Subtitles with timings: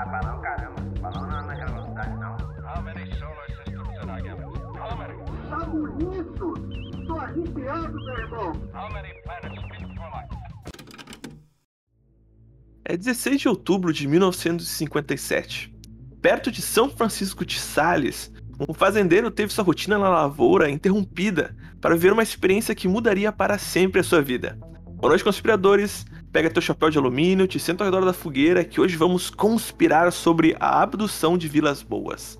[0.00, 0.80] Ah, caramba.
[1.10, 2.36] Não é naquela velocidade, não.
[2.62, 4.48] How many solar systems did I give it?
[4.78, 5.14] How many?
[5.48, 6.54] Tá bonito!
[7.04, 8.52] Tô arrepiado, meu irmão!
[8.74, 10.38] How many planets speak for life?
[12.84, 15.74] É 16 de outubro de 1957.
[16.22, 18.32] Perto de São Francisco de Sales,
[18.68, 23.58] um fazendeiro teve sua rotina na lavoura interrompida para viver uma experiência que mudaria para
[23.58, 24.56] sempre a sua vida.
[25.00, 26.06] Boa noite, conspiradores.
[26.38, 30.12] Pega teu chapéu de alumínio, te senta ao redor da fogueira que hoje vamos conspirar
[30.12, 32.38] sobre a abdução de Vilas Boas.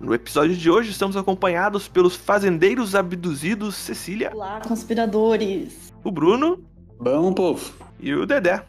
[0.00, 5.92] No episódio de hoje estamos acompanhados pelos fazendeiros abduzidos Cecília, Olá, conspiradores!
[6.02, 6.64] o Bruno
[6.98, 7.70] Bom, povo.
[8.00, 8.64] e o Dedé.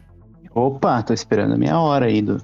[0.54, 2.36] Opa, tô esperando a minha hora aí do,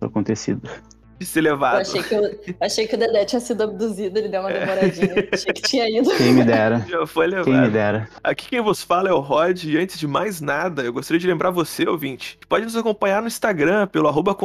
[0.00, 0.68] do acontecido.
[1.18, 1.80] De ser Eu levado.
[1.80, 5.28] achei que, eu, achei que o Dedé tinha sido abduzido, ele deu uma demoradinha.
[5.32, 6.10] achei que tinha ido.
[6.16, 6.84] Quem me dera.
[6.88, 7.70] Já foi Quem me levado.
[7.72, 8.08] dera.
[8.22, 11.26] Aqui quem vos fala é o Rod, e antes de mais nada, eu gostaria de
[11.26, 14.36] lembrar você, ouvinte, que pode nos acompanhar no Instagram pelo arroba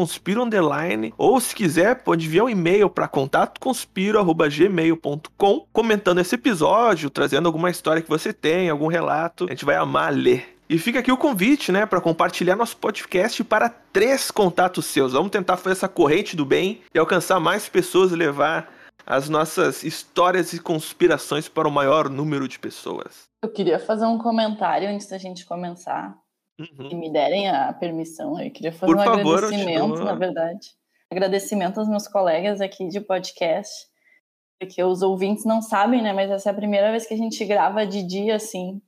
[1.18, 8.02] ou se quiser, pode enviar um e-mail para contatoconspiro.gmail.com comentando esse episódio, trazendo alguma história
[8.02, 10.59] que você tem, algum relato, a gente vai amar ler.
[10.70, 15.14] E fica aqui o convite, né, para compartilhar nosso podcast para três contatos seus.
[15.14, 18.72] Vamos tentar fazer essa corrente do bem e alcançar mais pessoas e levar
[19.04, 23.24] as nossas histórias e conspirações para o maior número de pessoas.
[23.42, 26.16] Eu queria fazer um comentário antes da gente começar.
[26.60, 26.88] Uhum.
[26.88, 30.06] Se me derem a permissão, eu queria fazer Por um favor, agradecimento, dou.
[30.06, 30.76] na verdade.
[31.12, 33.88] Agradecimento aos meus colegas aqui de podcast.
[34.62, 36.14] Porque os ouvintes não sabem, né?
[36.14, 38.80] Mas essa é a primeira vez que a gente grava de dia, assim.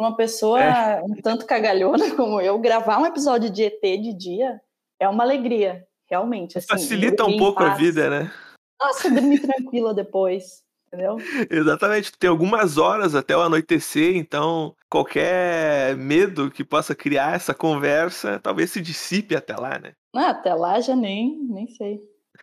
[0.00, 1.02] Uma pessoa É.
[1.02, 4.58] um tanto cagalhona como eu, gravar um episódio de ET de dia
[4.98, 6.56] é uma alegria, realmente.
[6.56, 8.32] Assim, Facilita um pouco a vida, né?
[8.80, 11.18] Nossa, dormir tranquila depois, entendeu?
[11.50, 12.12] Exatamente.
[12.18, 18.70] Tem algumas horas até o anoitecer, então qualquer medo que possa criar essa conversa talvez
[18.70, 19.92] se dissipe até lá, né?
[20.16, 22.00] Ah, até lá já nem, nem sei.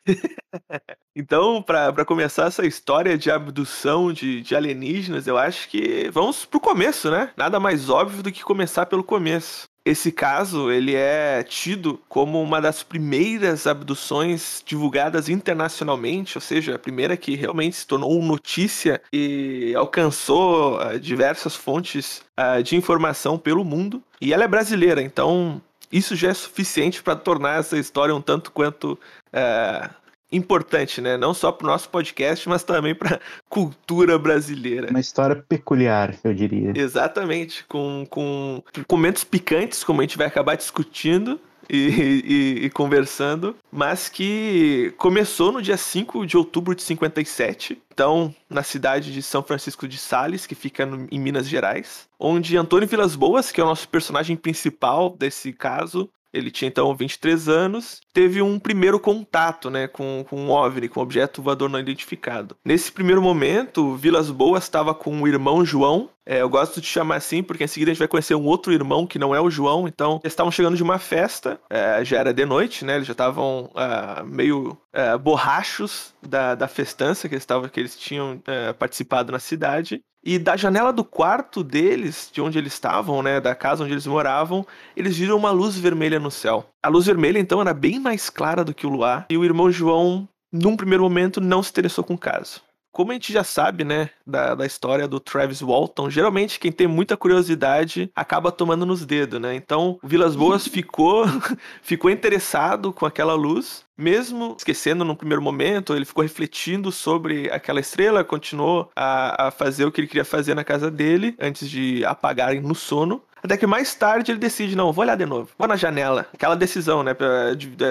[1.20, 6.60] Então, para começar essa história de abdução de, de alienígenas, eu acho que vamos pro
[6.60, 7.32] começo, né?
[7.36, 9.68] Nada mais óbvio do que começar pelo começo.
[9.84, 16.80] Esse caso, ele é tido como uma das primeiras abduções divulgadas internacionalmente, ou seja, a
[16.80, 23.66] primeira que realmente se tornou notícia e alcançou ah, diversas fontes ah, de informação pelo
[23.66, 24.04] mundo.
[24.22, 25.60] E ela é brasileira, então
[25.92, 29.00] isso já é suficiente para tornar essa história um tanto quanto
[29.38, 29.90] ah,
[30.32, 31.16] importante, né?
[31.18, 34.90] Não só para o nosso podcast, mas também para cultura brasileira.
[34.90, 36.74] Uma história peculiar, eu diria.
[36.76, 41.40] Exatamente, com, com comentos picantes, como a gente vai acabar discutindo
[41.70, 41.78] e,
[42.62, 48.64] e- e conversando, mas que começou no dia 5 de outubro de 57, então na
[48.64, 53.16] cidade de São Francisco de Sales, que fica no- em Minas Gerais, onde Antônio Vilas
[53.16, 58.42] Boas, que é o nosso personagem principal desse caso, ele tinha então 23 anos, teve
[58.42, 62.56] um primeiro contato né, com, com um OVNI, com um objeto voador não identificado.
[62.64, 66.10] Nesse primeiro momento, Vilas Boas estava com o irmão João.
[66.30, 68.74] É, eu gosto de chamar assim, porque em seguida a gente vai conhecer um outro
[68.74, 69.88] irmão que não é o João.
[69.88, 72.96] Então, eles estavam chegando de uma festa, é, já era de noite, né?
[72.96, 77.98] Eles já estavam ah, meio ah, borrachos da, da festança que eles, tavam, que eles
[77.98, 80.02] tinham ah, participado na cidade.
[80.22, 84.06] E da janela do quarto deles, de onde eles estavam, né, da casa onde eles
[84.06, 84.68] moravam,
[84.98, 86.66] eles viram uma luz vermelha no céu.
[86.84, 89.72] A luz vermelha, então, era bem mais clara do que o luar, e o irmão
[89.72, 92.67] João, num primeiro momento, não se interessou com o caso.
[92.98, 96.88] Como a gente já sabe, né, da, da história do Travis Walton, geralmente quem tem
[96.88, 99.54] muita curiosidade acaba tomando nos dedos, né?
[99.54, 101.26] Então, o Vilas Boas ficou,
[101.84, 107.80] ficou interessado com aquela luz, mesmo esquecendo no primeiro momento, ele ficou refletindo sobre aquela
[107.80, 112.04] estrela, continuou a, a fazer o que ele queria fazer na casa dele, antes de
[112.04, 113.22] apagarem no sono.
[113.44, 115.50] Até que mais tarde ele decide, não, vou olhar de novo.
[115.58, 116.26] Vou na janela.
[116.34, 117.16] Aquela decisão, né?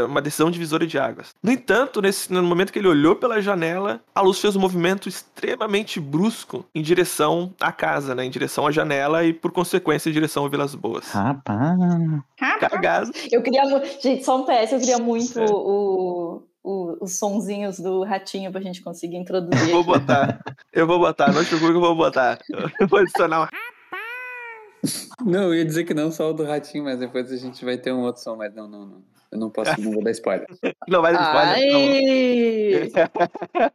[0.08, 1.34] Uma decisão divisora de águas.
[1.42, 5.08] No entanto, nesse, no momento que ele olhou pela janela, a luz fez um movimento
[5.08, 8.24] extremamente brusco em direção à casa, né?
[8.24, 11.10] Em direção à janela e, por consequência, em direção a Vilas Boas.
[11.10, 11.78] Rapaz.
[12.60, 13.10] Cagado.
[13.30, 13.62] Eu queria.
[14.00, 15.44] Gente, só um PS, eu queria muito É.
[15.50, 19.70] o, o- os sonzinhos do ratinho pra gente conseguir introduzir.
[19.70, 20.40] Vou botar.
[20.72, 21.26] Eu vou botar.
[21.32, 22.38] Preocupe que eu vou botar.
[22.80, 23.48] Eu vou adicionar uma...
[25.24, 27.76] Não, eu ia dizer que não só o do ratinho, mas depois a gente vai
[27.78, 29.02] ter um outro som, mas não, não, não.
[29.30, 30.46] Eu não posso, não vou dar spoiler.
[30.88, 31.56] Não vai dar spoiler.
[31.74, 32.92] Ai!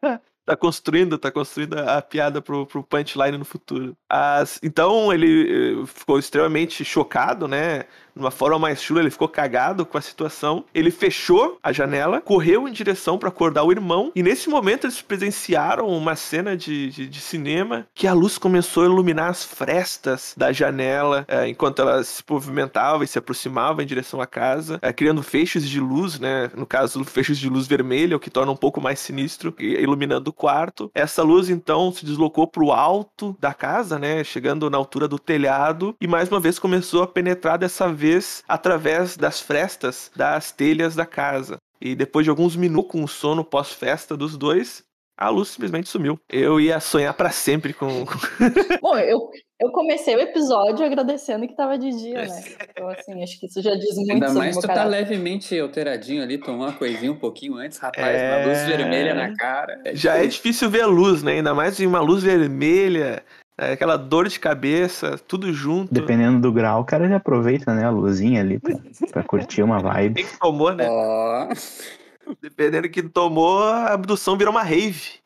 [0.02, 0.20] não.
[0.44, 3.96] Tá construindo, tá construindo a, a piada pro, pro punchline no futuro.
[4.10, 7.86] As, então ele eh, ficou extremamente chocado, né?
[8.16, 10.66] De uma forma mais chula, ele ficou cagado com a situação.
[10.74, 15.02] Ele fechou a janela, correu em direção para acordar o irmão, e nesse momento eles
[15.02, 20.34] presenciaram uma cena de, de, de cinema que a luz começou a iluminar as frestas
[20.38, 24.94] da janela eh, enquanto ela se movimentava e se aproximava em direção à casa, eh,
[24.94, 26.50] criando feixes de luz, né?
[26.56, 30.34] No caso, feixes de luz vermelha, o que torna um pouco mais sinistro, iluminando o
[30.34, 30.92] quarto.
[30.94, 34.24] Essa luz então se deslocou para o alto da casa, né?
[34.24, 39.16] Chegando na altura do telhado, e mais uma vez começou a penetrar dessa vez através
[39.16, 41.58] das frestas das telhas da casa.
[41.80, 44.84] E depois de alguns minutos com o sono pós-festa dos dois,
[45.18, 46.20] a luz simplesmente sumiu.
[46.30, 47.88] Eu ia sonhar para sempre com.
[48.82, 49.20] Bom, eu,
[49.60, 52.44] eu comecei o episódio agradecendo que tava de dia, né?
[52.70, 55.60] Então, assim, acho que isso já diz muito Ainda sobre o mais tu tá levemente
[55.60, 58.38] alteradinho ali, tomou uma coisinha um pouquinho antes, rapaz, É.
[58.38, 59.80] uma luz vermelha na cara.
[59.94, 60.38] Já é difícil.
[60.38, 61.34] difícil ver a luz, né?
[61.34, 63.24] Ainda mais em uma luz vermelha,
[63.62, 65.94] é, aquela dor de cabeça, tudo junto.
[65.94, 68.76] Dependendo do grau, o cara já aproveita, né, a luzinha ali pra,
[69.12, 70.16] pra curtir uma vibe.
[70.16, 70.88] Quem que tomou, né?
[70.90, 71.48] Ó,
[72.42, 75.20] Dependendo de quem tomou, a abdução virou uma rave.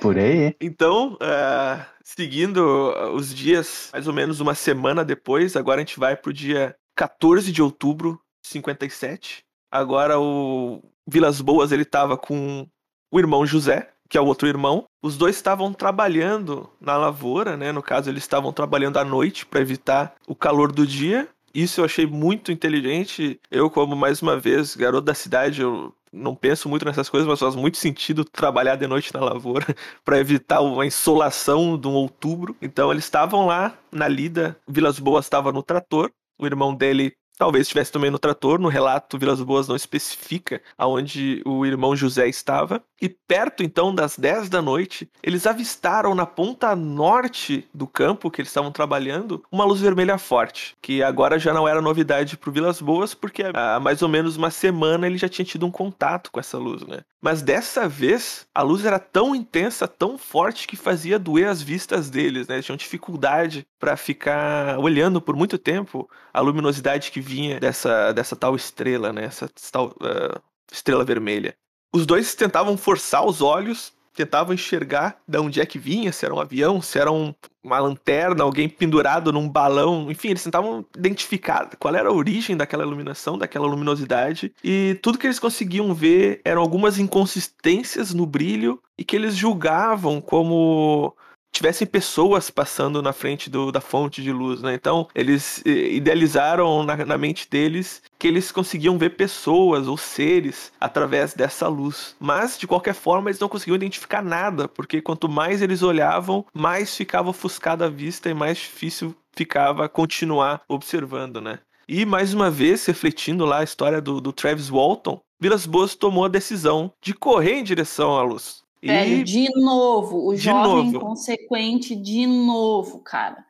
[0.00, 0.54] Por aí.
[0.60, 2.60] Então, ah, seguindo
[2.96, 6.76] ah, os dias, mais ou menos uma semana depois, agora a gente vai pro dia
[6.94, 9.44] 14 de outubro de 57.
[9.68, 12.68] Agora o Vilas Boas ele tava com
[13.10, 14.84] o irmão José, que é o outro irmão.
[15.02, 17.72] Os dois estavam trabalhando na lavoura, né?
[17.72, 21.28] No caso, eles estavam trabalhando à noite para evitar o calor do dia.
[21.54, 23.40] Isso eu achei muito inteligente.
[23.50, 27.38] Eu, como mais uma vez, garoto da cidade, eu não penso muito nessas coisas, mas
[27.38, 29.66] faz muito sentido trabalhar de noite na lavoura
[30.04, 32.56] para evitar uma insolação de um outubro.
[32.60, 37.62] Então eles estavam lá na lida, Vilas Boas estava no trator, o irmão dele talvez
[37.62, 42.82] estivesse também no trator, no relato Vilas Boas não especifica aonde o irmão José estava.
[43.00, 48.40] E perto então das 10 da noite, eles avistaram na ponta norte do campo que
[48.40, 52.80] eles estavam trabalhando uma luz vermelha forte, que agora já não era novidade para Vilas
[52.80, 56.40] Boas, porque há mais ou menos uma semana ele já tinha tido um contato com
[56.40, 57.00] essa luz, né?
[57.26, 62.08] Mas dessa vez, a luz era tão intensa, tão forte que fazia doer as vistas
[62.08, 62.54] deles, né?
[62.54, 68.36] Eles tinham dificuldade para ficar olhando por muito tempo a luminosidade que vinha dessa, dessa
[68.36, 69.24] tal estrela, né?
[69.24, 70.40] Essa tal ah,
[70.70, 71.56] estrela vermelha.
[71.92, 76.34] Os dois tentavam forçar os olhos, tentavam enxergar de onde é que vinha, se era
[76.34, 81.68] um avião, se era um- uma lanterna, alguém pendurado num balão, enfim, eles tentavam identificar
[81.78, 86.62] qual era a origem daquela iluminação, daquela luminosidade, e tudo que eles conseguiam ver eram
[86.62, 91.14] algumas inconsistências no brilho e que eles julgavam como
[91.52, 94.74] tivessem pessoas passando na frente do- da fonte de luz, né?
[94.74, 100.72] Então, eles eh, idealizaram na, na mente deles que eles conseguiam ver pessoas ou seres
[100.80, 102.16] através dessa luz.
[102.18, 106.96] Mas, de qualquer forma, eles não conseguiam identificar nada, porque quanto mais eles olhavam, mais
[106.96, 111.60] ficava ofuscada a vista e mais difícil ficava continuar observando, né?
[111.88, 116.24] E, mais uma vez, refletindo lá a história do, do Travis Walton, Vilas Boas tomou
[116.24, 118.64] a decisão de correr em direção à luz.
[118.82, 120.98] E Velho, de novo, o De jovem novo.
[120.98, 123.46] consequente de novo, cara.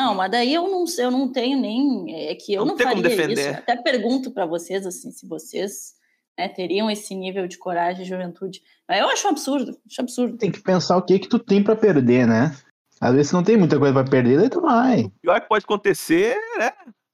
[0.00, 2.28] Não, mas daí eu não, eu não tenho nem.
[2.30, 3.50] É que eu Não não, tem como faria defender.
[3.50, 3.58] isso.
[3.58, 5.94] Até pergunto pra vocês, assim, se vocês
[6.38, 8.62] né, teriam esse nível de coragem e juventude.
[8.88, 10.38] Mas eu acho um absurdo, acho absurdo.
[10.38, 12.56] Tem que pensar o que que tu tem pra perder, né?
[13.00, 15.02] Às vezes não tem muita coisa pra perder, daí tu vai.
[15.02, 16.72] o pior que pode acontecer, né?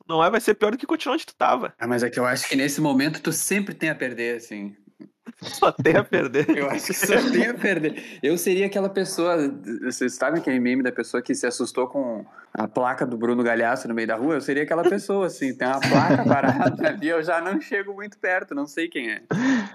[0.09, 1.75] Não é, vai ser pior do que continuar onde tu tava.
[1.79, 4.77] Ah, mas é que eu acho que nesse momento tu sempre tem a perder, assim.
[5.43, 6.49] Só tem a perder.
[6.57, 8.03] Eu acho que só tem a perder.
[8.23, 9.37] Eu seria aquela pessoa.
[9.85, 12.25] Vocês sabem aquele meme da pessoa que se assustou com
[12.55, 14.35] a placa do Bruno Galhaço no meio da rua?
[14.35, 15.55] Eu seria aquela pessoa, assim.
[15.55, 19.21] Tem uma placa parada ali, eu já não chego muito perto, não sei quem é.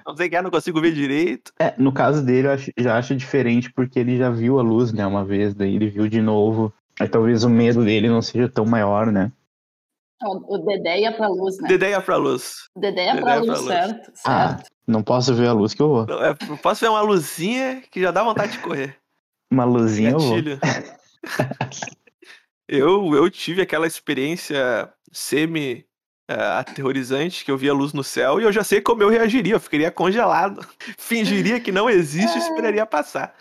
[0.06, 1.52] Não sei que é, não consigo ver direito.
[1.60, 4.92] É, no caso dele, eu acho- já acho diferente porque ele já viu a luz,
[4.92, 6.74] né, uma vez, daí ele viu de novo.
[7.00, 9.32] Aí talvez o medo dele não seja tão maior, né?
[10.22, 11.68] Não, o Dedé ia pra luz, né?
[11.68, 12.56] Dedé ia pra luz.
[12.76, 13.74] Dedé ia Dedé pra ia pra luz, luz.
[13.74, 14.12] certo?
[14.16, 14.22] certo.
[14.26, 14.60] Ah,
[14.92, 16.06] não posso ver a luz que eu vou.
[16.06, 18.98] Não, é, eu posso ver uma luzinha que já dá vontade de correr.
[19.50, 20.38] Uma luzinha eu vou.
[22.68, 25.86] Eu, eu tive aquela experiência semi
[26.30, 29.56] eh, aterrorizante que eu via luz no céu e eu já sei como eu reagiria.
[29.56, 30.66] Eu ficaria congelado,
[30.98, 33.36] fingiria que não existe e esperaria passar.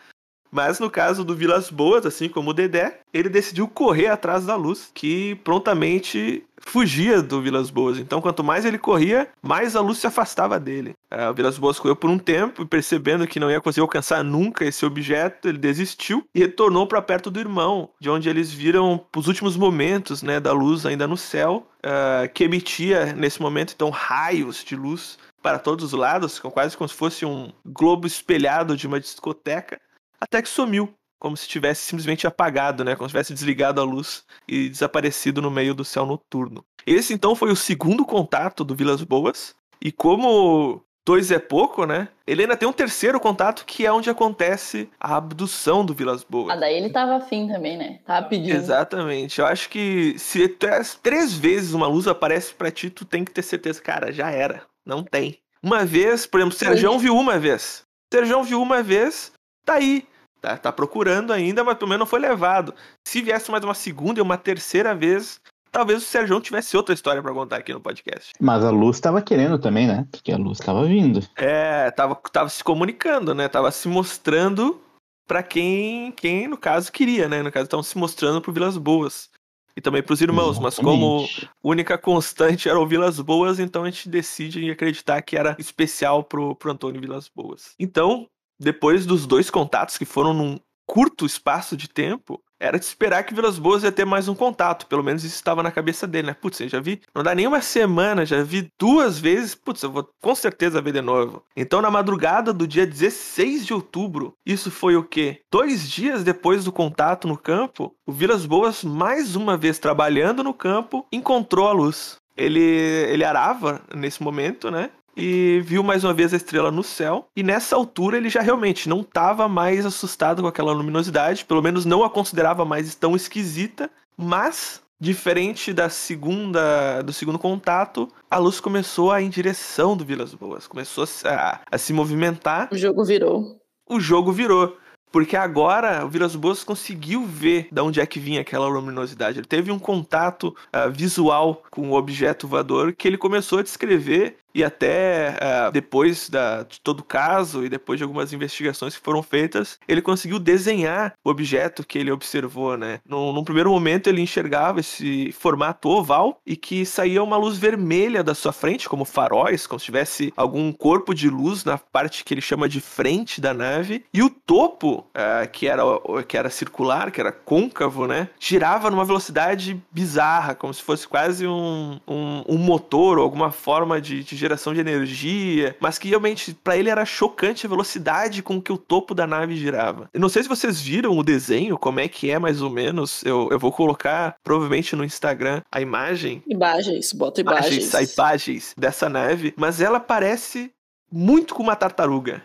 [0.51, 4.57] Mas no caso do Vilas Boas, assim como o Dedé, ele decidiu correr atrás da
[4.57, 7.99] luz, que prontamente fugia do Vilas Boas.
[7.99, 10.95] Então, quanto mais ele corria, mais a luz se afastava dele.
[11.11, 14.23] Ah, o Vilas Boas correu por um tempo e, percebendo que não ia conseguir alcançar
[14.23, 19.05] nunca esse objeto, ele desistiu e retornou para perto do irmão, de onde eles viram
[19.17, 23.91] os últimos momentos né, da luz ainda no céu, ah, que emitia nesse momento então
[23.91, 28.87] raios de luz para todos os lados, quase como se fosse um globo espelhado de
[28.87, 29.81] uma discoteca,
[30.21, 32.97] até que sumiu, como se tivesse simplesmente apagado, né?
[32.97, 36.65] Como se tivesse desligado a luz e desaparecido no meio do céu noturno.
[36.85, 42.09] Esse então foi o segundo contato do Vilas Boas, e como dois é pouco, né?
[42.27, 46.53] Ele ainda tem um terceiro contato que é onde acontece a abdução do Vilas Boas.
[46.53, 48.01] Ah, daí ele tava afim também, né?
[48.05, 48.55] Tava pedindo.
[48.55, 49.41] Exatamente.
[49.41, 53.33] Eu acho que se três, três vezes uma luz aparece pra ti, tu tem que
[53.33, 54.63] ter certeza, cara, já era.
[54.87, 55.39] Não tem.
[55.63, 57.85] Uma vez, por exemplo, o Serjão viu uma vez.
[58.11, 59.33] O Serjão viu uma vez,
[59.65, 60.07] tá aí.
[60.41, 62.75] Tá, tá procurando ainda, mas pelo menos não foi levado.
[63.05, 67.23] Se viesse mais uma segunda e uma terceira vez, talvez o Sérgio tivesse outra história
[67.23, 68.33] para contar aqui no podcast.
[68.41, 70.07] Mas a Luz estava querendo também, né?
[70.11, 71.21] Porque a Luz estava vindo.
[71.37, 73.49] É, tava, tava se comunicando, né?
[73.49, 74.81] Tava se mostrando
[75.27, 77.43] para quem, quem, no caso, queria, né?
[77.43, 79.31] No caso, estavam se mostrando pro Vilas Boas.
[79.77, 81.29] E também pros irmãos, mas como
[81.63, 86.57] única constante era o Vilas Boas, então a gente decide acreditar que era especial pro,
[86.57, 87.75] pro Antônio Vilas Boas.
[87.79, 88.29] Então,
[88.61, 93.33] depois dos dois contatos que foram num curto espaço de tempo, era de esperar que
[93.33, 94.87] Vilas Boas ia ter mais um contato.
[94.87, 96.35] Pelo menos isso estava na cabeça dele, né?
[96.35, 97.01] Putz, eu já vi.
[97.15, 99.55] Não dá nem uma semana, já vi duas vezes.
[99.55, 101.43] Putz, eu vou com certeza ver de novo.
[101.57, 105.41] Então, na madrugada do dia 16 de outubro, isso foi o quê?
[105.51, 110.53] Dois dias depois do contato no campo, o Vilas Boas, mais uma vez trabalhando no
[110.53, 112.19] campo, encontrou a luz.
[112.37, 114.91] Ele, ele arava nesse momento, né?
[115.17, 117.27] E viu mais uma vez a estrela no céu.
[117.37, 121.85] E nessa altura ele já realmente não estava mais assustado com aquela luminosidade, pelo menos
[121.85, 128.61] não a considerava mais tão esquisita, mas diferente da segunda do segundo contato, a luz
[128.61, 132.69] começou a ir em direção do Vilas Boas, começou a, a se movimentar.
[132.71, 133.57] O jogo virou.
[133.89, 134.77] O jogo virou.
[135.11, 139.41] Porque agora o Vilas Boas conseguiu ver de onde é que vinha aquela luminosidade.
[139.41, 144.37] Ele teve um contato uh, visual com o objeto voador que ele começou a descrever
[144.55, 149.05] e até uh, depois da, de todo o caso e depois de algumas investigações que
[149.05, 153.01] foram feitas, ele conseguiu desenhar o objeto que ele observou, né?
[153.07, 158.23] Num, num, primeiro momento ele enxergava esse formato oval e que saía uma luz vermelha
[158.23, 162.35] da sua frente, como faróis, como se tivesse algum corpo de luz na parte que
[162.35, 164.05] ele chama de frente da nave.
[164.13, 165.83] E o topo, uh, que, era,
[166.27, 168.29] que era circular, que era côncavo, né?
[168.39, 174.01] Girava numa velocidade bizarra, como se fosse quase um, um, um motor ou alguma forma
[174.01, 178.61] de, de geração de energia, mas que realmente para ele era chocante a velocidade com
[178.61, 180.09] que o topo da nave girava.
[180.13, 183.23] Eu não sei se vocês viram o desenho, como é que é mais ou menos.
[183.25, 186.43] Eu, eu vou colocar provavelmente no Instagram a imagem.
[186.47, 187.89] Imagens, bota imagens.
[187.89, 190.73] Imagens, imagens dessa nave, mas ela parece
[191.11, 192.43] muito com uma tartaruga.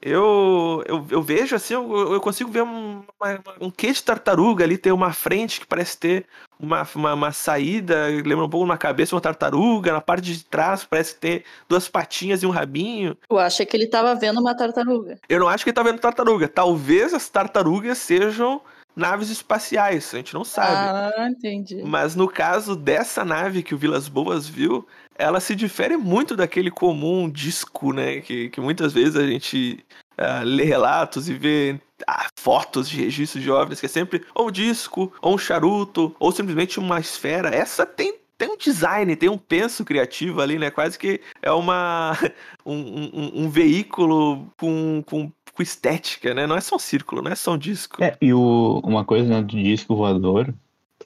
[0.00, 4.62] Eu, eu, eu vejo assim, eu, eu consigo ver um, uma, um quê de tartaruga
[4.62, 6.26] ali, tem uma frente que parece ter
[6.60, 10.84] uma, uma, uma, saída, lembra um pouco uma cabeça uma tartaruga, na parte de trás
[10.84, 13.16] parece ter duas patinhas e um rabinho.
[13.28, 15.18] Eu acho que ele estava vendo uma tartaruga.
[15.28, 16.46] Eu não acho que ele tá vendo tartaruga.
[16.46, 18.60] Talvez as tartarugas sejam
[18.94, 20.72] naves espaciais, a gente não sabe.
[20.72, 21.82] Ah, entendi.
[21.82, 24.86] Mas no caso dessa nave que o Vilas Boas viu,
[25.18, 28.20] ela se difere muito daquele comum disco, né?
[28.20, 29.84] Que, que muitas vezes a gente
[30.18, 34.48] uh, lê relatos e vê ah, fotos de registro de OVNIs, que é sempre ou
[34.48, 37.48] um disco, ou um charuto, ou simplesmente uma esfera.
[37.48, 40.70] Essa tem tem um design, tem um penso criativo ali, né?
[40.70, 42.12] Quase que é uma
[42.66, 46.46] um, um, um veículo com, com, com, estética, né?
[46.46, 48.02] Não é só um círculo, não é só um disco.
[48.04, 50.52] É, e o, uma coisa né, do disco voador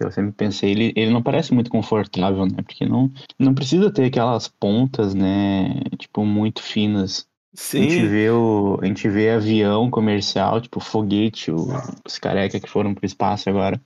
[0.01, 2.63] que eu sempre pensei, ele, ele não parece muito confortável, né?
[2.65, 5.83] Porque não, não precisa ter aquelas pontas, né?
[5.99, 7.29] Tipo, muito finas.
[7.53, 7.87] Sim.
[7.87, 11.69] A gente vê, o, a gente vê avião comercial, tipo foguete, o,
[12.07, 13.79] os careca que foram pro espaço agora.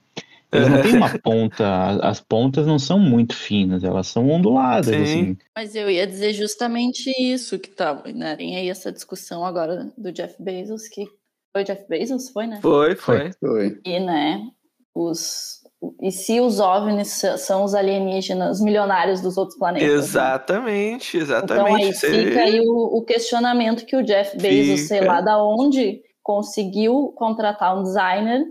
[0.53, 5.01] Eles não tem uma ponta, as pontas não são muito finas, elas são onduladas, Sim.
[5.03, 5.37] assim.
[5.53, 8.37] Mas eu ia dizer justamente isso que tá, né?
[8.37, 11.05] Tem aí essa discussão agora do Jeff Bezos, que
[11.51, 12.59] foi Jeff Bezos, foi, né?
[12.61, 13.33] Foi, foi.
[13.33, 13.81] Foi.
[13.83, 14.49] E, né,
[14.95, 15.55] os
[16.01, 19.87] e se os OVNIs são os alienígenas milionários dos outros planetas.
[19.87, 19.93] Né?
[19.95, 21.23] Exatamente, né?
[21.23, 21.61] exatamente.
[21.61, 24.87] Então aí fica aí o, o, questionamento que o Jeff Bezos, fica.
[24.87, 28.45] sei lá da onde, conseguiu contratar um designer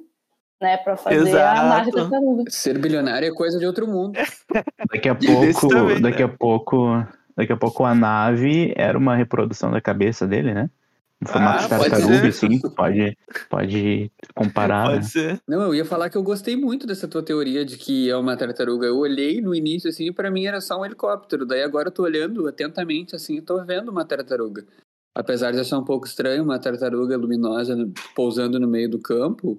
[0.61, 1.61] né, para fazer Exato.
[1.61, 2.45] a nave tartaruga.
[2.49, 4.13] Ser bilionário é coisa de outro mundo.
[4.93, 6.25] daqui a pouco, também, daqui né?
[6.25, 10.71] a pouco, daqui a pouco a nave era uma reprodução da cabeça dele, né?
[11.25, 14.85] No formato ah, de tartaruga, assim, pode, pode comparar.
[14.85, 15.03] Pode né?
[15.03, 15.41] ser.
[15.49, 18.37] Não, eu ia falar que eu gostei muito dessa tua teoria de que é uma
[18.37, 18.87] tartaruga.
[18.87, 21.47] Eu olhei no início, assim, e pra mim era só um helicóptero.
[21.47, 24.67] Daí agora eu tô olhando atentamente, assim, e tô vendo uma tartaruga.
[25.15, 27.75] Apesar de achar um pouco estranho uma tartaruga luminosa
[28.15, 29.59] pousando no meio do campo,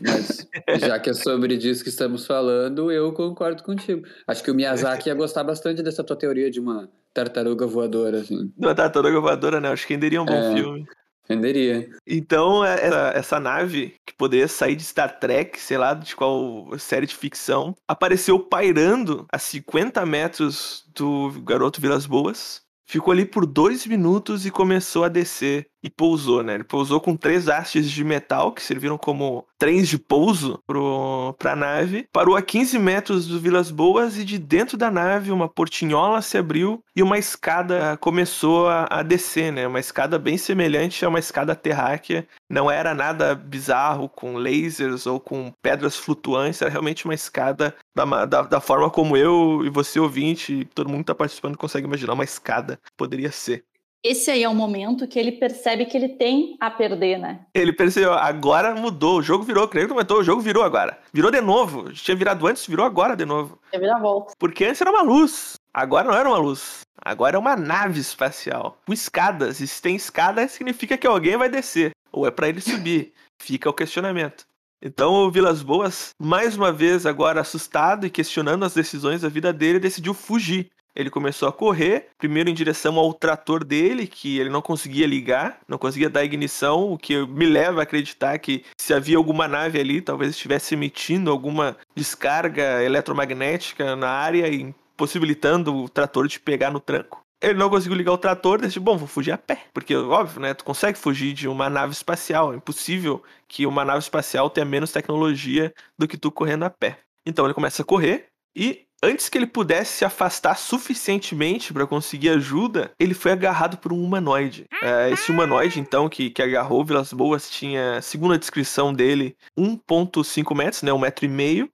[0.00, 0.46] mas
[0.80, 4.06] já que é sobre disso que estamos falando, eu concordo contigo.
[4.26, 8.52] Acho que o Miyazaki ia gostar bastante dessa tua teoria de uma tartaruga voadora, assim.
[8.56, 9.68] Da tartaruga voadora, né?
[9.68, 10.54] Acho que renderia um bom É.
[10.54, 10.86] filme.
[11.28, 11.88] Renderia.
[12.06, 16.78] Então, é- essa, essa nave, que poderia sair de Star Trek, sei lá, de qual
[16.78, 22.62] série de ficção, apareceu pairando a 50 metros do garoto Vilas Boas.
[22.86, 26.54] Ficou ali por dois minutos e começou a descer e pousou, né?
[26.54, 31.56] Ele pousou com três hastes de metal que serviram como trens de pouso pro, pra
[31.56, 32.06] nave.
[32.12, 36.38] Parou a 15 metros do Vilas Boas e de dentro da nave uma portinhola se
[36.38, 39.66] abriu e uma escada começou a, a descer, né?
[39.66, 42.26] Uma escada bem semelhante a uma escada terráquea.
[42.48, 48.24] Não era nada bizarro com lasers ou com pedras flutuantes, era realmente uma escada da,
[48.26, 52.14] da, da forma como eu e você ouvinte, todo mundo que tá participando consegue imaginar
[52.14, 53.64] uma escada poderia ser.
[54.04, 57.46] Esse aí é o momento que ele percebe que ele tem a perder, né?
[57.54, 60.98] Ele percebeu, agora mudou, o jogo virou, creio que comentou, o jogo virou agora.
[61.12, 61.92] Virou de novo.
[61.92, 63.60] Tinha virado antes, virou agora de novo.
[63.70, 64.34] É vira-volta.
[64.36, 65.54] Porque antes era uma luz.
[65.72, 66.80] Agora não era uma luz.
[67.00, 68.76] Agora é uma nave espacial.
[68.84, 69.60] Com escadas.
[69.60, 71.92] E se tem escada, significa que alguém vai descer.
[72.10, 73.12] Ou é pra ele subir.
[73.40, 74.44] Fica o questionamento.
[74.84, 79.52] Então o Vilas Boas, mais uma vez agora assustado e questionando as decisões da vida
[79.52, 80.71] dele, decidiu fugir.
[80.94, 85.60] Ele começou a correr, primeiro em direção ao trator dele, que ele não conseguia ligar,
[85.66, 89.80] não conseguia dar ignição, o que me leva a acreditar que se havia alguma nave
[89.80, 96.70] ali, talvez estivesse emitindo alguma descarga eletromagnética na área e possibilitando o trator de pegar
[96.70, 97.22] no tranco.
[97.40, 99.64] Ele não conseguiu ligar o trator, decidiu, bom, vou fugir a pé.
[99.74, 100.54] Porque, óbvio, né?
[100.54, 102.52] Tu consegue fugir de uma nave espacial.
[102.52, 106.98] É impossível que uma nave espacial tenha menos tecnologia do que tu correndo a pé.
[107.26, 112.30] Então ele começa a correr e antes que ele pudesse se afastar suficientemente para conseguir
[112.30, 114.66] ajuda, ele foi agarrado por um humanoide.
[114.82, 120.56] É, esse humanoide, então, que, que agarrou Vilas Boas, tinha, segundo a descrição dele, 1,5
[120.56, 120.92] metros, né?
[120.92, 121.68] Um metro e meio.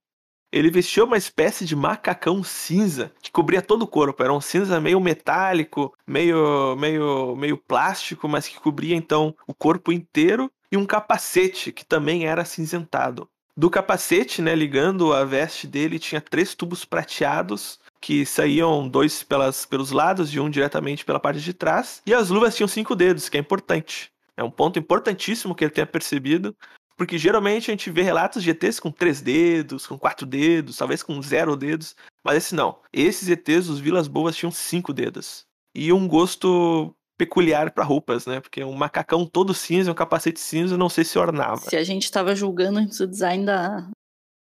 [0.50, 4.22] Ele vestiu uma espécie de macacão cinza que cobria todo o corpo.
[4.22, 9.92] Era um cinza meio metálico, meio, meio, meio plástico, mas que cobria então o corpo
[9.92, 13.28] inteiro e um capacete que também era acinzentado.
[13.58, 19.66] Do capacete, né, ligando a veste dele, tinha três tubos prateados que saíam dois pelas,
[19.66, 22.00] pelos lados e um diretamente pela parte de trás.
[22.06, 24.12] E as luvas tinham cinco dedos, que é importante.
[24.36, 26.54] É um ponto importantíssimo que ele tenha percebido,
[26.96, 31.02] porque geralmente a gente vê relatos de ETs com três dedos, com quatro dedos, talvez
[31.02, 32.78] com zero dedos, mas esse não.
[32.92, 35.44] Esses ETs, os Vilas Boas, tinham cinco dedos.
[35.74, 38.40] E um gosto peculiar para roupas, né?
[38.40, 42.10] Porque um macacão todo cinza, um capacete cinza, não sei se ornava Se a gente
[42.10, 43.90] tava julgando antes o design da.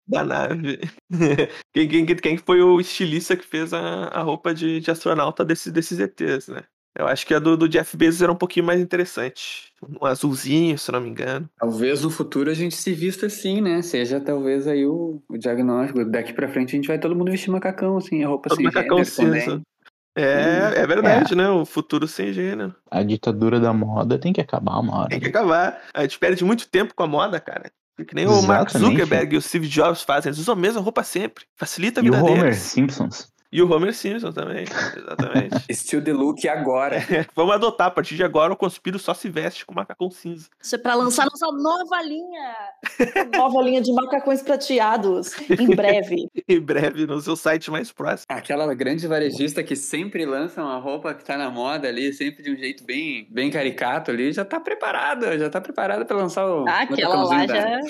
[0.07, 0.79] da nave.
[1.75, 5.73] quem, quem, quem foi o estilista que fez a, a roupa de, de astronauta desse,
[5.73, 6.63] desses ETs, né?
[6.99, 9.73] Eu acho que a do, do Jeff Bezos era um pouquinho mais interessante.
[9.81, 11.49] Um azulzinho, se não me engano.
[11.57, 13.81] Talvez no futuro a gente se vista assim, né?
[13.83, 16.05] Seja talvez aí o, o diagnóstico.
[16.05, 18.65] Daqui pra frente a gente vai todo mundo vestir macacão, assim, a roupa Todo sem
[18.65, 19.63] macacão gênero também.
[20.21, 21.49] É, é verdade, né?
[21.49, 22.75] O futuro sem gênero.
[22.91, 25.09] A ditadura da moda tem que acabar uma hora.
[25.09, 25.81] Tem que acabar.
[25.95, 27.71] A gente perde muito tempo com a moda, cara.
[28.07, 28.93] Que nem o Mark Exatamente.
[28.93, 30.31] Zuckerberg e o Steve Jobs fazem.
[30.31, 31.45] Eles usam a mesma roupa sempre.
[31.57, 32.59] Facilita a E o vida Homer deles.
[32.59, 33.29] Simpsons.
[33.51, 34.65] E o Homer Simpson também.
[34.65, 35.65] Exatamente.
[35.71, 36.99] Estilo de look agora.
[37.35, 37.87] Vamos adotar.
[37.87, 40.49] A partir de agora, o Conspiro só se veste com macacão cinza.
[40.63, 42.55] Isso é pra lançar nossa nova linha.
[43.35, 45.33] nova linha de macacões prateados.
[45.51, 46.29] Em breve.
[46.47, 48.27] Em breve, no seu site mais próximo.
[48.29, 52.53] Aquela grande varejista que sempre lança uma roupa que tá na moda ali, sempre de
[52.53, 56.69] um jeito bem, bem caricato ali, já tá preparada, já tá preparada pra lançar o.
[56.69, 57.53] Ah, aquela lá já.
[57.55, 57.81] dela.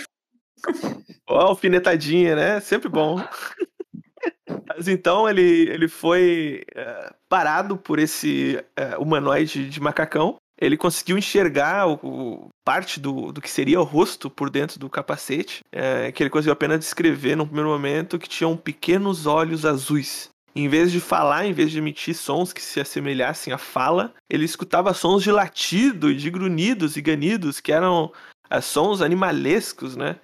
[1.29, 2.61] Ó, alfinetadinha, né?
[2.61, 3.21] Sempre bom.
[4.79, 10.37] Mas então ele, ele foi é, parado por esse é, humanoide de macacão.
[10.61, 14.89] Ele conseguiu enxergar o, o- parte do, do que seria o rosto por dentro do
[14.89, 20.29] capacete, é, que ele conseguiu apenas descrever no primeiro momento que tinham pequenos olhos azuis.
[20.55, 24.45] Em vez de falar, em vez de emitir sons que se assemelhassem à fala, ele
[24.45, 28.13] escutava sons de latido, de grunhidos e ganidos, que eram
[28.63, 30.17] sons animalescos, né?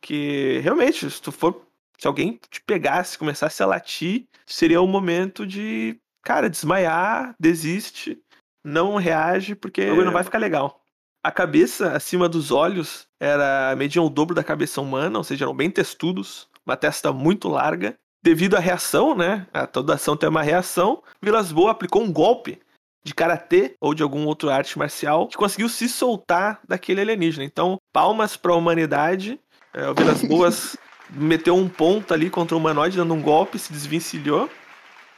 [0.00, 1.65] Que realmente, se tu for.
[1.98, 8.18] Se alguém te pegasse, começasse a latir, seria o momento de, cara, desmaiar, desiste,
[8.64, 10.82] não reage, porque não vai ficar legal.
[11.24, 15.54] A cabeça acima dos olhos era mediam o dobro da cabeça humana, ou seja, eram
[15.54, 17.96] bem testudos, uma testa muito larga.
[18.22, 19.46] Devido à reação, né?
[19.52, 21.02] A toda ação tem uma reação.
[21.22, 22.60] Vilas Boa aplicou um golpe
[23.04, 27.44] de karatê ou de algum outro arte marcial que conseguiu se soltar daquele alienígena.
[27.44, 29.38] Então, palmas para a humanidade.
[29.72, 30.76] É, o Vilas Boas
[31.10, 34.48] meteu um ponto ali contra o humanoide, dando um golpe, se desvencilhou.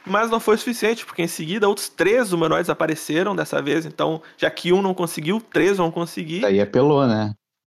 [0.05, 3.85] Mas não foi o suficiente, porque em seguida outros três humanoides apareceram dessa vez.
[3.85, 6.39] Então, já que um não conseguiu, três vão conseguir.
[6.41, 7.33] Daí apelou, né?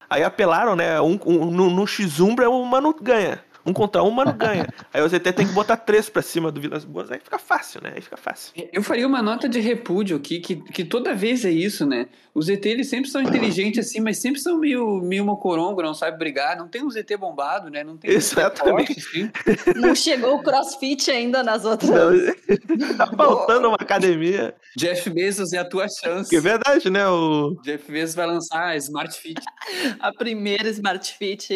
[0.10, 1.00] Aí apelaram, né?
[1.00, 3.44] Um, um- no, no X-Umbra o humano ganha.
[3.66, 4.68] Um contra um, mano ganha.
[4.94, 7.82] Aí o ZT tem que botar três pra cima do Vilas Boas, aí fica fácil,
[7.82, 7.94] né?
[7.96, 8.54] Aí fica fácil.
[8.72, 12.08] Eu faria uma nota de repúdio aqui, que, que toda vez é isso, né?
[12.34, 16.18] Os ET, eles sempre são inteligentes assim, mas sempre são meio, meio mocorongo, não sabe
[16.18, 16.58] brigar.
[16.58, 17.82] Não tem um ZT bombado, né?
[17.82, 19.02] Não tem um ZT Exatamente.
[19.02, 19.80] forte, assim.
[19.80, 21.90] Não chegou o crossfit ainda nas outras.
[21.90, 22.12] Não,
[22.98, 24.54] tá faltando uma academia.
[24.76, 26.30] Jeff Bezos é a tua chance.
[26.30, 27.08] Que é verdade, né?
[27.08, 27.58] O...
[27.64, 29.42] Jeff Bezos vai lançar a Smart Fit.
[30.00, 31.54] A primeira Smart Fit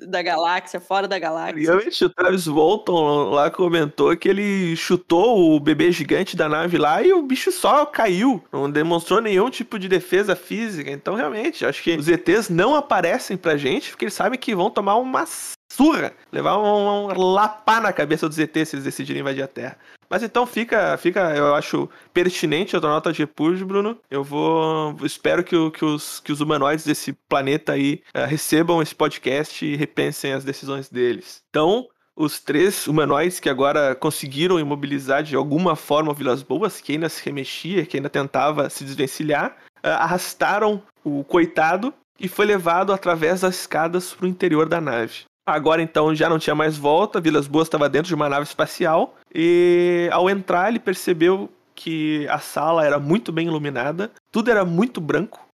[0.00, 1.62] da galáxia, fora da galáxia.
[1.62, 7.02] Realmente, o Travis Walton lá comentou que ele chutou o bebê gigante da nave lá
[7.02, 8.42] e o bicho só caiu.
[8.52, 10.90] Não demonstrou nenhum tipo de defesa física.
[10.90, 14.70] Então, realmente, acho que os ETs não aparecem pra gente porque eles sabem que vão
[14.70, 15.24] tomar uma
[15.72, 19.76] surra, levar um, um lapá na cabeça dos ETs se eles decidirem invadir a Terra.
[20.14, 23.98] Mas então fica, fica, eu acho pertinente a tua nota de repúdio, Bruno.
[24.08, 28.94] Eu vou, espero que, que os, que os humanoides desse planeta aí eh, recebam esse
[28.94, 31.42] podcast e repensem as decisões deles.
[31.50, 36.92] Então, os três humanoides que agora conseguiram imobilizar de alguma forma o Vilas Boas, que
[36.92, 42.92] ainda se remexia, que ainda tentava se desvencilhar, eh, arrastaram o coitado e foi levado
[42.92, 45.24] através das escadas para o interior da nave.
[45.46, 49.14] Agora então já não tinha mais volta, Vilas Boas estava dentro de uma nave espacial.
[49.34, 55.00] E ao entrar ele percebeu que a sala era muito bem iluminada, tudo era muito
[55.00, 55.46] branco,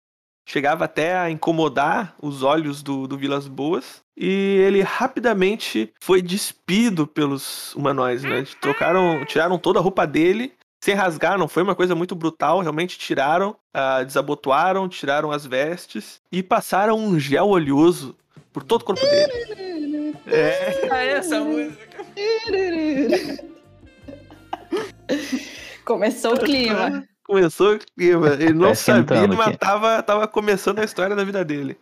[0.46, 4.00] chegava até a incomodar os olhos do, do Vilas Boas.
[4.16, 8.44] E ele rapidamente foi despido pelos humanoides, né?
[8.60, 12.98] Trocaram, tiraram toda a roupa dele sem rasgar, não foi uma coisa muito brutal, realmente
[12.98, 18.16] tiraram, ah, desabotoaram, tiraram as vestes e passaram um gel oleoso
[18.52, 20.14] por todo o corpo dele.
[20.26, 22.04] É, Ah, essa música.
[25.84, 27.04] Começou o clima.
[27.24, 28.28] começou o clima.
[28.34, 31.76] Ele não Tá sabia, mas tava, tava começando a história da vida dele.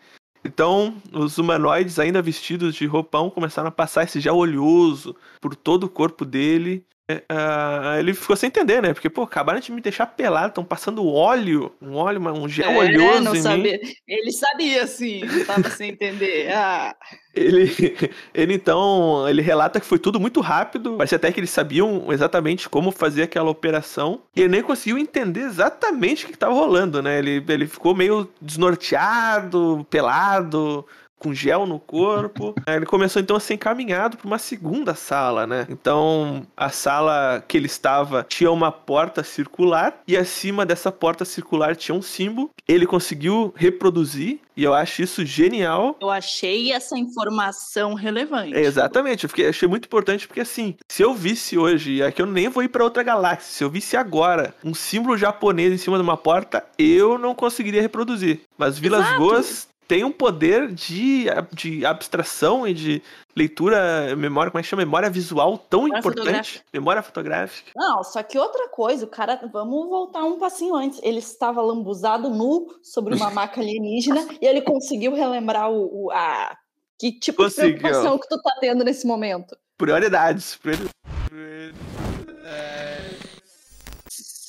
[0.45, 5.85] Então, os humanoides, ainda vestidos de roupão, começaram a passar esse gel oleoso por todo
[5.85, 6.87] o corpo dele.
[7.29, 8.93] Ah, ele ficou sem entender, né?
[8.93, 12.79] Porque, pô, acabaram de me deixar pelado, estão passando óleo, um óleo, um gel É,
[12.83, 13.43] oleoso não em mim.
[13.43, 13.81] sabia.
[14.07, 16.49] Ele sabia, sim, tava sem entender.
[16.53, 16.95] Ah,
[17.35, 17.65] Ele,
[18.35, 22.69] ele então, ele relata que foi tudo muito rápido, parece até que eles sabiam exatamente
[22.69, 27.19] como fazer aquela operação, e ele nem conseguiu entender exatamente o que estava rolando, né?
[27.19, 30.87] Ele, ele ficou meio desnorteado, pelado,
[31.19, 32.55] com gel no corpo.
[32.67, 35.67] Ele começou então a ser encaminhado para uma segunda sala, né?
[35.69, 41.77] Então, a sala que ele estava tinha uma porta circular e acima dessa porta circular
[41.77, 42.51] tinha um símbolo.
[42.67, 45.97] Ele conseguiu reproduzir e eu acho isso genial.
[46.01, 48.57] eu achei essa informação relevante.
[48.57, 52.21] É, exatamente, eu fiquei, achei muito importante porque assim, se eu visse hoje, e aqui
[52.21, 55.79] eu nem vou ir pra outra galáxia, se eu visse agora um símbolo japonês em
[55.79, 58.41] cima de uma porta, eu não conseguiria reproduzir.
[58.59, 59.19] Mas Vilas Exato.
[59.21, 63.03] Boas tem um poder de, de abstração e de
[63.35, 64.85] leitura, memória, como é que chama?
[64.85, 66.25] Memória visual tão Memória importante.
[66.27, 66.65] fotográfica.
[66.73, 67.71] Memória fotográfica.
[67.75, 71.01] Não, só que outra coisa, o cara, vamos voltar um passinho antes.
[71.03, 76.55] Ele estava lambuzado nu sobre uma maca alienígena e ele conseguiu relembrar o, o- a
[77.01, 77.75] que tipo Conseguiu.
[77.77, 79.57] de preocupação que tu tá tendo nesse momento.
[79.79, 80.57] Prioridades.
[80.57, 80.91] priori-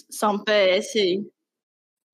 [0.10, 1.24] Só um PS aí.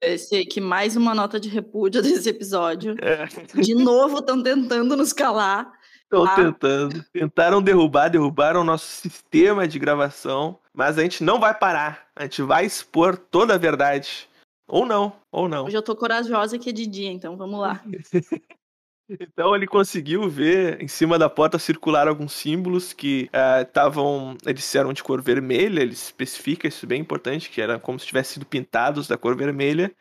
[0.04, 2.96] Aí que mais uma nota de repúdio desse episódio.
[3.02, 3.26] É,
[3.62, 5.72] De novo estão tentando nos calar.
[6.04, 6.36] Estão Ah.
[6.36, 7.04] tentando.
[7.12, 10.60] Tentaram derrubar, derrubaram o nosso sistema de gravação.
[10.74, 12.08] Mas a gente não vai parar.
[12.16, 14.30] A gente vai expor toda a verdade.
[14.68, 15.66] Ou não, ou não.
[15.66, 17.82] Hoje eu tô corajosa que é de dia, então vamos lá.
[19.08, 23.30] Então ele conseguiu ver em cima da porta circular alguns símbolos que
[23.62, 24.36] estavam.
[24.46, 28.36] eles eram de cor vermelha, ele especifica isso bem importante, que era como se tivessem
[28.36, 29.96] sido pintados da cor vermelha.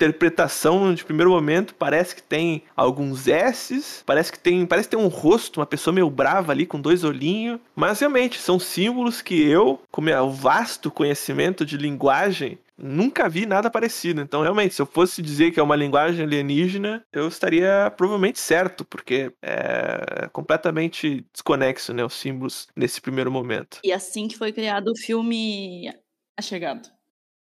[0.00, 5.04] Interpretação de primeiro momento, parece que tem alguns S's, parece que tem, parece que tem
[5.04, 9.42] um rosto, uma pessoa meio brava ali com dois olhinhos, mas realmente são símbolos que
[9.42, 14.20] eu, com meu vasto conhecimento de linguagem, nunca vi nada parecido.
[14.20, 18.84] Então, realmente, se eu fosse dizer que é uma linguagem alienígena, eu estaria provavelmente certo,
[18.84, 23.80] porque é completamente desconexo, né, os símbolos nesse primeiro momento.
[23.82, 25.92] E assim que foi criado o filme
[26.38, 26.97] A Chegada.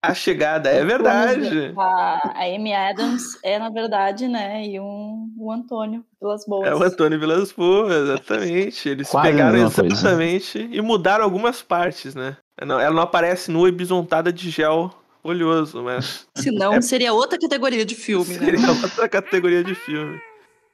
[0.03, 1.73] A chegada, é verdade.
[1.77, 4.65] A, a Amy Adams é, na verdade, né?
[4.67, 6.67] E um, o Antônio Vilas Boas.
[6.67, 8.89] É o Antônio Vilas Boas, exatamente.
[8.89, 9.85] Eles Quase pegaram coisa.
[9.85, 12.35] exatamente e mudaram algumas partes, né?
[12.65, 17.85] Não- Ela não aparece nua e bisontada de gel oleoso, mas Senão seria outra categoria
[17.85, 18.45] de filme, né?
[18.45, 20.19] seria outra categoria de filme.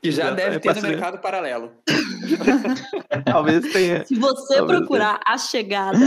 [0.02, 1.72] Que já Já deve é ter no mercado paralelo.
[3.26, 4.06] Talvez tenha.
[4.06, 6.00] Se você Talvez procurar A Chegada,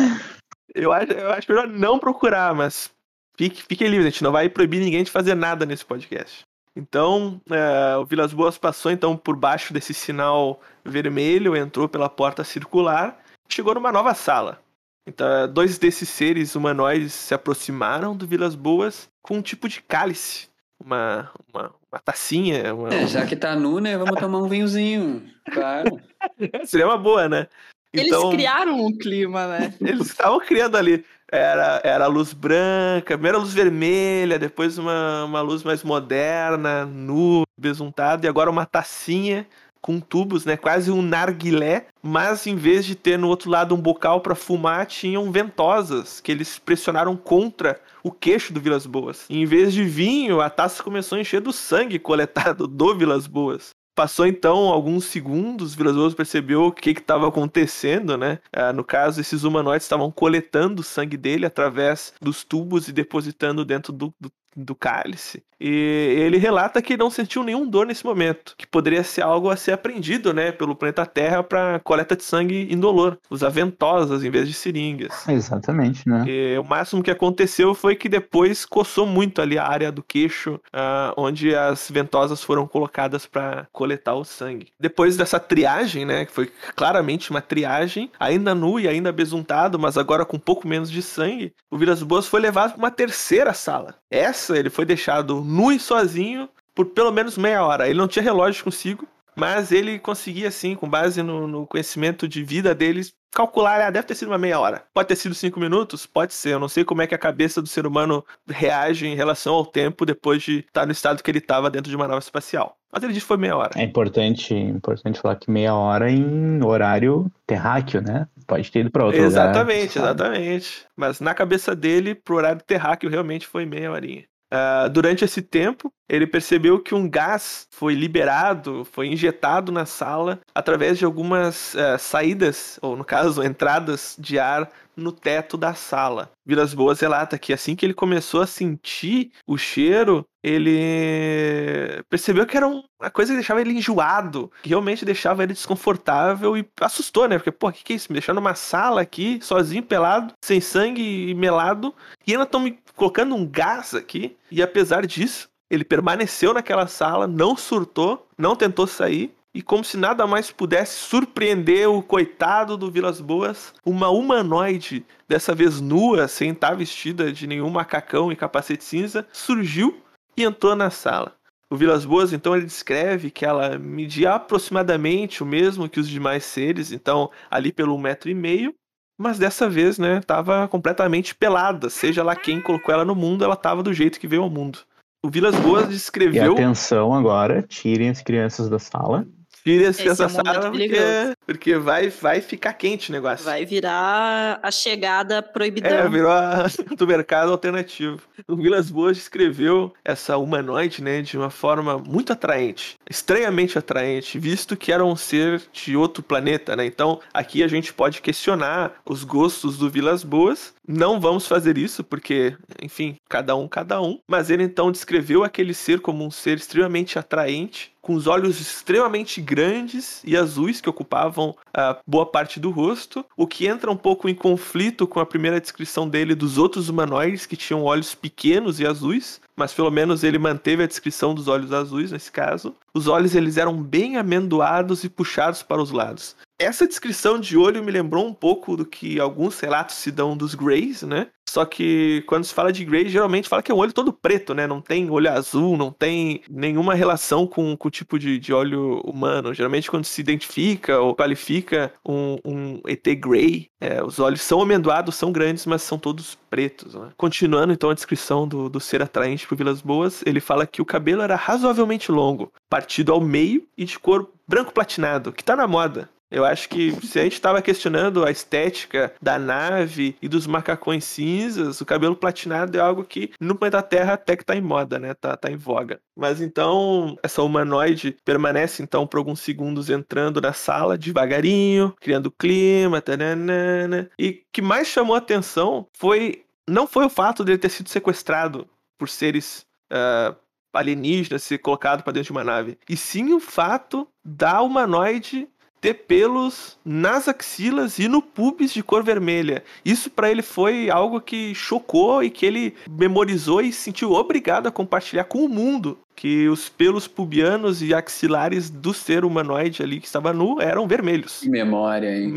[0.75, 2.91] Eu acho, eu acho melhor não procurar, mas
[3.37, 6.45] fique, fique livre, a gente não vai proibir ninguém de fazer nada nesse podcast.
[6.75, 12.45] Então, é, o Vilas Boas passou então por baixo desse sinal vermelho, entrou pela porta
[12.45, 13.19] circular,
[13.49, 14.61] chegou numa nova sala.
[15.07, 19.83] Então, é, dois desses seres humanoides se aproximaram do Vilas Boas com um tipo de
[19.83, 20.49] cálice,
[20.83, 22.75] uma, uma, uma tacinha.
[22.75, 22.89] Uma...
[22.89, 23.99] É, já que tá nu, né?
[23.99, 25.29] Vamos tomar um vinhozinho.
[25.53, 26.01] Claro.
[26.65, 27.49] Seria uma boa, né?
[27.93, 29.75] Eles criaram um clima, né?
[29.81, 31.05] Eles estavam criando ali.
[31.33, 37.45] Era, era luz branca, primeiro a luz vermelha, depois uma, uma luz mais moderna, nu,
[37.59, 39.47] besuntada, e agora uma tacinha
[39.81, 40.59] com tubos, né?
[40.59, 44.85] Quase um narguilé, mas em vez de ter no outro lado um bocal para fumar,
[44.87, 49.25] tinham ventosas que eles pressionaram contra o queixo do Vilas Boas.
[49.29, 53.71] Em vez de vinho, a taça começou a encher do sangue coletado do Vilas Boas.
[53.95, 58.39] Passou então alguns segundos, Vilas percebeu o que estava acontecendo, né?
[58.51, 63.67] Ah, no caso, esses humanoides estavam coletando o sangue dele através dos tubos e depositando
[63.67, 65.45] dentro do, do, do cálice.
[65.63, 69.57] E ele relata que não sentiu nenhum dor nesse momento, que poderia ser algo a
[69.57, 74.49] ser aprendido, né, pelo planeta Terra para coleta de sangue indolor, usar ventosas em vez
[74.49, 75.29] de seringas.
[75.29, 76.25] Exatamente, né?
[76.27, 80.61] E o máximo que aconteceu foi que depois coçou muito ali a área do queixo,
[80.73, 84.69] ah, onde as ventosas foram colocadas para coletar o sangue.
[84.81, 89.97] Depois dessa triagem, né, que foi claramente uma triagem, ainda nu e ainda besuntado, mas
[89.97, 93.53] agora com um pouco menos de sangue, o Vilas Boas foi levado para uma terceira
[93.53, 93.95] sala.
[94.11, 97.89] Essa ele foi deixado nu e sozinho por pelo menos meia hora.
[97.89, 102.43] Ele não tinha relógio consigo, mas ele conseguia, assim, com base no, no conhecimento de
[102.43, 104.85] vida deles, calcular, ah, deve ter sido uma meia hora.
[104.93, 106.07] Pode ter sido cinco minutos?
[106.07, 106.55] Pode ser.
[106.55, 109.67] Eu não sei como é que a cabeça do ser humano reage em relação ao
[109.67, 112.77] tempo depois de estar no estado que ele estava dentro de uma nave espacial.
[112.91, 113.71] Mas ele disse que foi meia hora.
[113.77, 118.27] É importante, importante falar que meia hora em horário terráqueo, né?
[118.47, 120.09] Pode ter ido para outro exatamente, lugar.
[120.09, 120.37] sabe?
[120.37, 124.25] Exatamente, Mas na cabeça dele, pro horário terráqueo, realmente foi meia horinha.
[124.53, 130.41] Uh, durante esse tempo, ele percebeu que um gás foi liberado, foi injetado na sala
[130.55, 136.31] através de algumas uh, saídas, ou no caso, entradas de ar no teto da sala.
[136.45, 142.59] Vilas Boas relata que assim que ele começou a sentir o cheiro, ele percebeu que
[142.59, 147.39] era uma coisa que deixava ele enjoado, que realmente deixava ele desconfortável e assustou, né?
[147.39, 148.13] Porque, pô, o que, que é isso?
[148.13, 151.95] Me deixando numa sala aqui, sozinho, pelado, sem sangue e melado,
[152.27, 154.37] e ainda estão me colocando um gás aqui.
[154.51, 159.97] E apesar disso, ele permaneceu naquela sala, não surtou, não tentou sair, e como se
[159.97, 166.51] nada mais pudesse surpreender o coitado do Vilas Boas, uma humanoide, dessa vez nua, sem
[166.51, 169.99] estar vestida de nenhum macacão e capacete cinza, surgiu
[170.37, 171.35] e entrou na sala.
[171.71, 176.45] O Vilas Boas, então, ele descreve que ela media aproximadamente o mesmo que os demais
[176.45, 178.75] seres, então, ali pelo metro e meio,
[179.19, 181.89] mas dessa vez, né, estava completamente pelada.
[181.89, 184.81] Seja lá quem colocou ela no mundo, ela estava do jeito que veio ao mundo.
[185.25, 186.53] O Vilas Boas E descreveu.
[186.53, 189.25] atenção agora, tirem as crianças da sala.
[189.63, 191.37] Tire esse Esse é essa um momento sala porque, perigoso.
[191.47, 193.45] Porque vai, vai ficar quente o negócio.
[193.45, 195.91] Vai virar a chegada proibidão.
[195.91, 198.21] É, virou a, do mercado alternativo.
[198.49, 204.77] O Vilas Boas descreveu essa humanoide, né, de uma forma muito atraente, estranhamente atraente, visto
[204.77, 206.87] que era um ser de outro planeta, né?
[206.87, 210.75] Então, aqui a gente pode questionar os gostos do Vilas Boas.
[210.87, 214.19] Não vamos fazer isso porque, enfim, cada um, cada um.
[214.27, 219.41] Mas ele então descreveu aquele ser como um ser extremamente atraente, com os olhos extremamente
[219.41, 220.89] grandes e azuis que
[221.33, 225.27] ocupavam a boa parte do rosto, o que entra um pouco em conflito com a
[225.27, 230.23] primeira descrição dele dos outros humanoides que tinham olhos pequenos e azuis, mas pelo menos
[230.23, 232.75] ele manteve a descrição dos olhos azuis nesse caso.
[232.95, 236.37] Os olhos eles eram bem amendoados e puxados para os lados.
[236.59, 240.55] Essa descrição de olho me lembrou um pouco do que alguns relatos se dão dos
[240.55, 241.29] Greys, né?
[241.53, 244.55] Só que quando se fala de Grey, geralmente fala que é um olho todo preto,
[244.55, 244.67] né?
[244.67, 249.03] Não tem olho azul, não tem nenhuma relação com, com o tipo de, de olho
[249.05, 249.53] humano.
[249.53, 255.15] Geralmente, quando se identifica ou qualifica um, um ET Grey, é, os olhos são amendoados,
[255.15, 256.95] são grandes, mas são todos pretos.
[256.95, 257.11] Né?
[257.19, 260.87] Continuando então a descrição do, do ser atraente por Vilas Boas, ele fala que o
[260.87, 265.67] cabelo era razoavelmente longo, partido ao meio e de cor branco platinado, que tá na
[265.67, 266.09] moda.
[266.33, 271.05] Eu acho que se a gente estava questionando a estética da nave e dos macacões
[271.05, 274.99] cinzas, o cabelo platinado é algo que no planeta Terra até que tá em moda,
[274.99, 275.13] né?
[275.13, 276.01] Tá, tá em voga.
[276.17, 283.03] Mas então, essa humanoide permanece então por alguns segundos entrando na sala devagarinho, criando clima,
[283.03, 284.11] taranana.
[284.19, 288.67] E que mais chamou a atenção foi não foi o fato dele ter sido sequestrado
[288.97, 290.35] por seres ah,
[290.73, 295.49] alienígenas, ser colocado para dentro de uma nave, e sim o fato da humanoide
[295.83, 299.65] ter pelos nas axilas e no pubis de cor vermelha.
[299.85, 304.69] Isso para ele foi algo que chocou e que ele memorizou e se sentiu obrigado
[304.69, 305.99] a compartilhar com o mundo.
[306.15, 311.41] Que os pelos pubianos e axilares do ser humanoide ali que estava nu eram vermelhos.
[311.41, 312.33] Que memória, hein?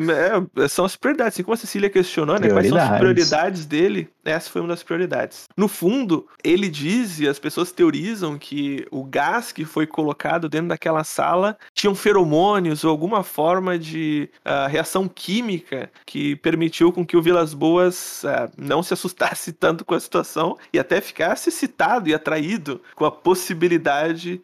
[0.56, 1.36] É, são as prioridades.
[1.36, 2.50] Assim como a Cecília questionou, né?
[2.50, 3.66] Quais são as Prioridades.
[3.66, 4.10] dele?
[4.24, 5.44] Essa foi uma das prioridades.
[5.56, 10.70] No fundo, ele diz, e as pessoas teorizam, que o gás que foi colocado dentro
[10.70, 17.16] daquela sala tinham feromônios ou alguma forma de ah, reação química que permitiu com que
[17.16, 22.10] o Vilas Boas ah, não se assustasse tanto com a situação e até ficasse excitado
[22.10, 23.75] e atraído com a possibilidade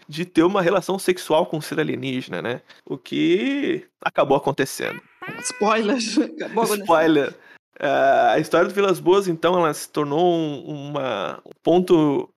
[0.08, 2.62] de ter uma relação sexual com um ser alienígena, né?
[2.86, 5.02] O que acabou acontecendo.
[5.42, 5.98] Spoiler.
[6.36, 6.82] Acabou acontecendo.
[6.82, 7.36] Spoiler.
[7.80, 12.30] Ah, a história do Vilas Boas, então, ela se tornou um, uma, um ponto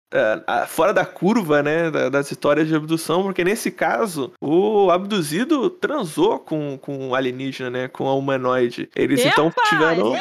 [0.47, 5.69] ah, fora da curva, né, da- das histórias de abdução, porque nesse caso, o abduzido
[5.69, 8.89] transou com, com o alienígena, né, com a humanoide.
[8.95, 10.15] Eles então tiveram...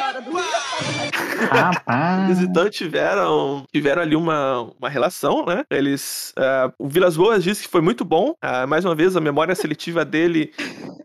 [1.50, 2.24] Rapaz.
[2.30, 5.64] Eles então tiveram, tiveram ali uma, uma relação, né?
[5.70, 6.32] Eles.
[6.36, 8.34] ah, o Vilas Boas disse que foi muito bom.
[8.40, 10.52] Ah, mais uma vez, a memória seletiva dele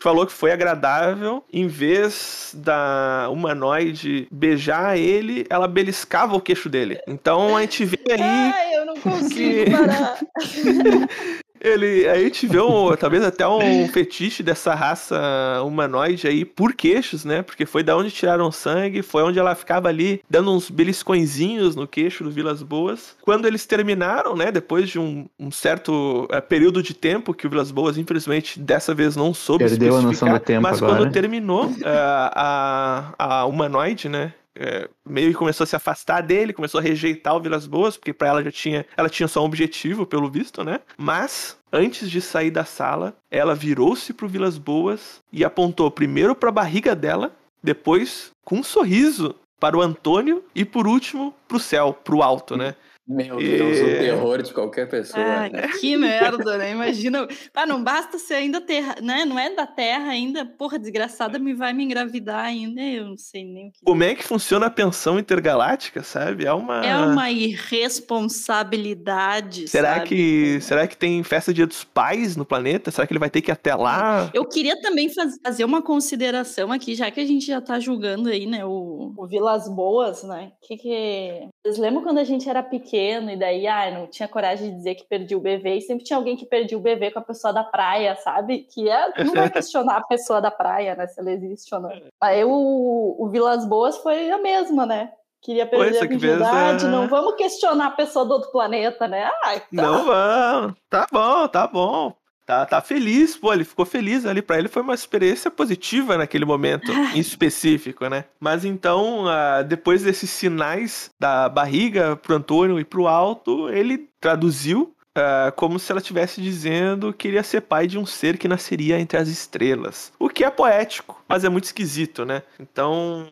[0.01, 1.43] falou que foi agradável.
[1.51, 6.99] Em vez da humanoide beijar ele, ela beliscava o queixo dele.
[7.07, 8.21] Então a gente vê aí.
[8.21, 10.19] Ai, eu não consigo parar.
[11.61, 15.19] Ele, aí a gente vê um, talvez até um fetiche dessa raça
[15.65, 17.41] humanoide aí por queixos, né?
[17.41, 21.87] Porque foi da onde tiraram sangue, foi onde ela ficava ali dando uns beliscõezinhos no
[21.87, 23.15] queixo do Vilas Boas.
[23.21, 24.51] Quando eles terminaram, né?
[24.51, 28.93] Depois de um, um certo eh, período de tempo que o Vilas Boas, infelizmente, dessa
[28.93, 30.97] vez não soube Perdeu a noção do tempo mas agora.
[30.97, 34.33] quando terminou eh, a, a humanoide, né?
[34.59, 38.11] É, meio que começou a se afastar dele, começou a rejeitar o Vilas Boas, porque
[38.11, 40.81] pra ela já tinha, ela tinha só um objetivo, pelo visto, né?
[40.97, 46.51] Mas antes de sair da sala, ela virou-se pro Vilas Boas e apontou primeiro pra
[46.51, 52.21] barriga dela, depois com um sorriso para o Antônio e por último pro céu, pro
[52.21, 52.75] alto, né?
[53.09, 55.25] Meu Deus, o terror de qualquer pessoa.
[55.25, 55.67] Ai, né?
[55.79, 56.71] que merda, né?
[56.73, 57.27] Imagina.
[57.55, 59.25] Ah, não basta ser ainda terra, né?
[59.25, 60.45] Não é da terra ainda.
[60.45, 62.79] Porra, desgraçada, me vai me engravidar ainda.
[62.79, 63.79] Eu não sei nem o que.
[63.83, 66.45] Como é que funciona a pensão intergaláctica, sabe?
[66.45, 69.67] É uma É uma irresponsabilidade.
[69.67, 70.07] Será sabe?
[70.09, 72.91] que será que tem festa dia dos pais no planeta?
[72.91, 74.29] Será que ele vai ter que ir até lá?
[74.35, 78.29] Eu queria também faz- fazer uma consideração aqui, já que a gente já tá julgando
[78.29, 78.63] aí, né?
[78.63, 79.15] O...
[79.17, 80.51] O Vilas Boas, né?
[80.61, 81.47] Que que...
[81.65, 82.98] Vocês lembram quando a gente era pequeno
[83.31, 86.17] e daí, ah, não tinha coragem de dizer que perdi o bebê e sempre tinha
[86.17, 88.59] alguém que perdia o bebê com a pessoa da praia, sabe?
[88.59, 91.07] Que é, não vai questionar a pessoa da praia, né?
[91.07, 91.91] Se ela existe ou não.
[92.21, 95.11] Aí o, o Vilas Boas foi a mesma, né?
[95.41, 99.29] Queria perder só a virgindade, é- não vamos questionar a pessoa do outro planeta, né?
[99.45, 99.65] Ai, tá.
[99.71, 100.75] Não vão.
[100.89, 102.13] Tá bom, tá bom.
[102.49, 104.41] Tá, tá feliz, pô, ele ficou feliz ali.
[104.41, 108.25] Pra ele foi uma experiência positiva naquele momento em específico, né?
[108.39, 114.95] Mas então, ah, depois desses sinais da barriga pro Antônio e pro alto, ele traduziu
[115.15, 118.99] ah, como se ela estivesse dizendo que iria ser pai de um ser que nasceria
[118.99, 120.11] entre as estrelas.
[120.17, 122.41] O que é poético, mas é muito esquisito, né?
[122.59, 123.31] Então,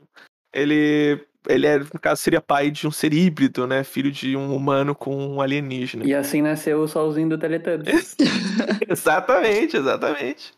[0.54, 1.26] ele.
[1.48, 3.84] Ele, é, no caso, seria pai de um ser híbrido, né?
[3.84, 6.06] Filho de um humano com um alienígena.
[6.06, 8.16] E assim nasceu o solzinho do Teletubbies.
[8.88, 10.54] exatamente, exatamente.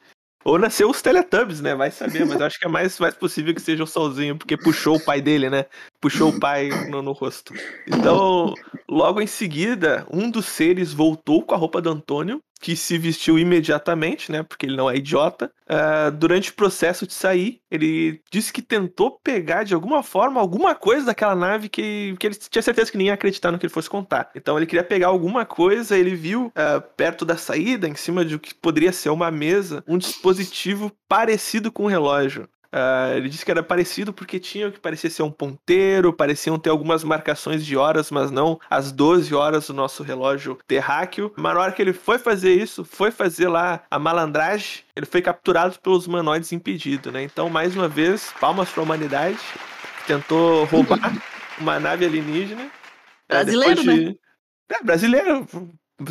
[0.45, 1.75] Ou nasceu os Teletubbies, né?
[1.75, 4.95] Vai saber, mas acho que é mais, mais possível que seja o Solzinho, porque puxou
[4.95, 5.65] o pai dele, né?
[5.99, 7.53] Puxou o pai no, no rosto.
[7.85, 8.53] Então,
[8.87, 13.39] logo em seguida, um dos seres voltou com a roupa do Antônio, que se vestiu
[13.39, 14.43] imediatamente, né?
[14.43, 15.51] Porque ele não é idiota.
[15.67, 20.75] Ah, durante o processo de sair, ele disse que tentou pegar de alguma forma alguma
[20.75, 23.73] coisa daquela nave que, que ele tinha certeza que ninguém ia acreditar no que ele
[23.73, 24.29] fosse contar.
[24.35, 28.35] Então ele queria pegar alguma coisa, ele viu ah, perto da saída, em cima de
[28.35, 32.47] o que poderia ser uma mesa, um dispositivo parecido com um relógio.
[32.71, 36.59] Ah, ele disse que era parecido porque tinha o que parecia ser um ponteiro, pareciam
[36.59, 41.33] ter algumas marcações de horas, mas não as 12 horas do nosso relógio terráqueo.
[41.35, 45.21] Mas na hora que ele foi fazer isso, foi fazer lá a malandragem, ele foi
[45.21, 47.23] capturado pelos humanoides impedido, né?
[47.23, 49.39] Então, mais uma vez, palmas para a humanidade,
[49.99, 50.99] que tentou roubar
[51.59, 52.69] uma nave alienígena.
[53.27, 54.19] Ah, Brasileiro, de...
[54.71, 55.47] É, brasileiro,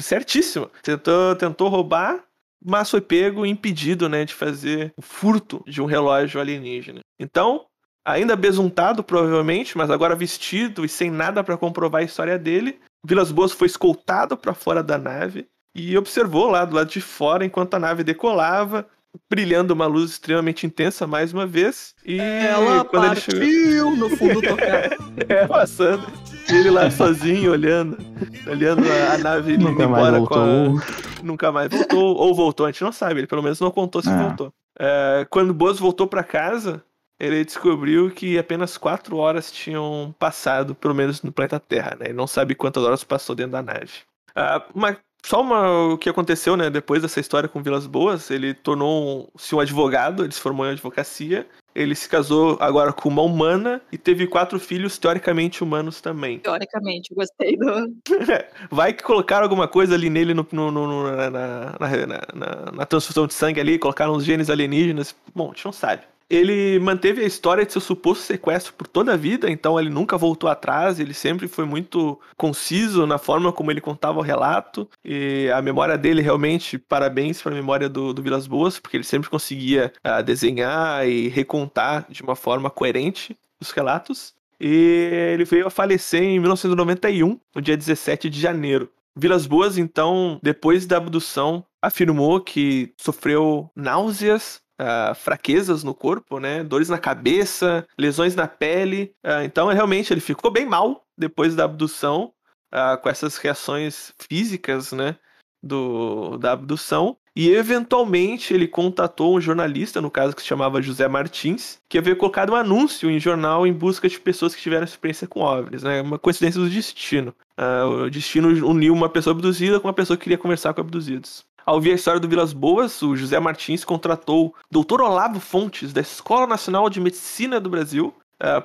[0.00, 0.70] certíssimo.
[0.82, 2.24] Tentou, tentou roubar,
[2.64, 7.00] mas foi pego e impedido, né, de fazer o furto de um relógio alienígena.
[7.20, 7.66] Então,
[8.04, 13.30] ainda besuntado, provavelmente, mas agora vestido e sem nada para comprovar a história dele, Vilas
[13.30, 17.74] Boas foi escoltado para fora da nave e observou lá do lado de fora enquanto
[17.74, 18.86] a nave decolava,
[19.30, 21.94] brilhando uma luz extremamente intensa mais uma vez.
[22.04, 24.56] E Ela quando ele chegou, partiu no fundo do
[25.28, 26.06] é, passando,
[26.50, 27.98] ele lá sozinho olhando,
[28.46, 32.70] olhando a, nave indo Nunca mais embora com a, nunca mais voltou, ou voltou, a
[32.70, 34.16] gente não sabe, ele pelo menos não contou se Ah.
[34.22, 34.52] voltou.
[34.78, 36.82] É, quando Boas voltou pra casa,
[37.18, 42.06] ele descobriu que apenas quatro horas tinham passado, pelo menos no planeta Terra, né?
[42.06, 43.90] Ele não sabe quantas horas passou dentro da nave.
[44.36, 48.54] Ah, uma só uma, o que aconteceu, né, depois dessa história com Vilas Boas, ele
[48.54, 53.80] tornou-se um advogado, ele se formou em advocacia, ele se casou agora com uma humana
[53.92, 56.38] e teve quatro filhos teoricamente humanos também.
[56.38, 57.92] Teoricamente, gostei do.
[58.70, 62.86] Vai que colocaram alguma coisa ali nele no, no- no- na, na, na- na- na
[62.86, 65.14] transfusão de sangue ali, colocaram os genes alienígenas.
[65.34, 66.02] Bom, a gente não sabe.
[66.30, 70.18] Ele manteve a história de seu suposto sequestro por toda a vida, então ele nunca
[70.18, 74.88] voltou atrás, ele sempre foi muito conciso na forma como ele contava o relato.
[75.02, 79.04] E a memória dele realmente, parabéns para a memória do, do Vilas Boas, porque ele
[79.04, 84.34] sempre conseguia ah, desenhar e recontar de uma forma coerente os relatos.
[84.60, 88.90] E ele veio a falecer em 1991, no dia 17 de janeiro.
[89.16, 96.62] Vilas Boas, então, depois da abdução, afirmou que sofreu náuseas, ah, fraquezas no corpo, né?
[96.62, 99.12] Dores na cabeça, lesões na pele.
[99.22, 102.32] Ah, então, realmente, ele ficou bem mal depois da abdução,
[102.70, 105.16] ah, com essas reações físicas, né?
[105.62, 107.16] Do, da abdução.
[107.34, 112.16] E eventualmente ele contatou um jornalista, no caso que se chamava José Martins, que havia
[112.16, 116.02] colocado um anúncio em jornal em busca de pessoas que tiveram experiência com OVNIs, né?
[116.02, 117.34] Uma coincidência do destino.
[117.56, 121.44] Ah, o destino uniu uma pessoa abduzida com uma pessoa que queria conversar com abduzidos.
[121.68, 125.02] Ao ouvir a história do Vilas Boas, o José Martins contratou o Dr.
[125.02, 128.14] Olavo Fontes, da Escola Nacional de Medicina do Brasil,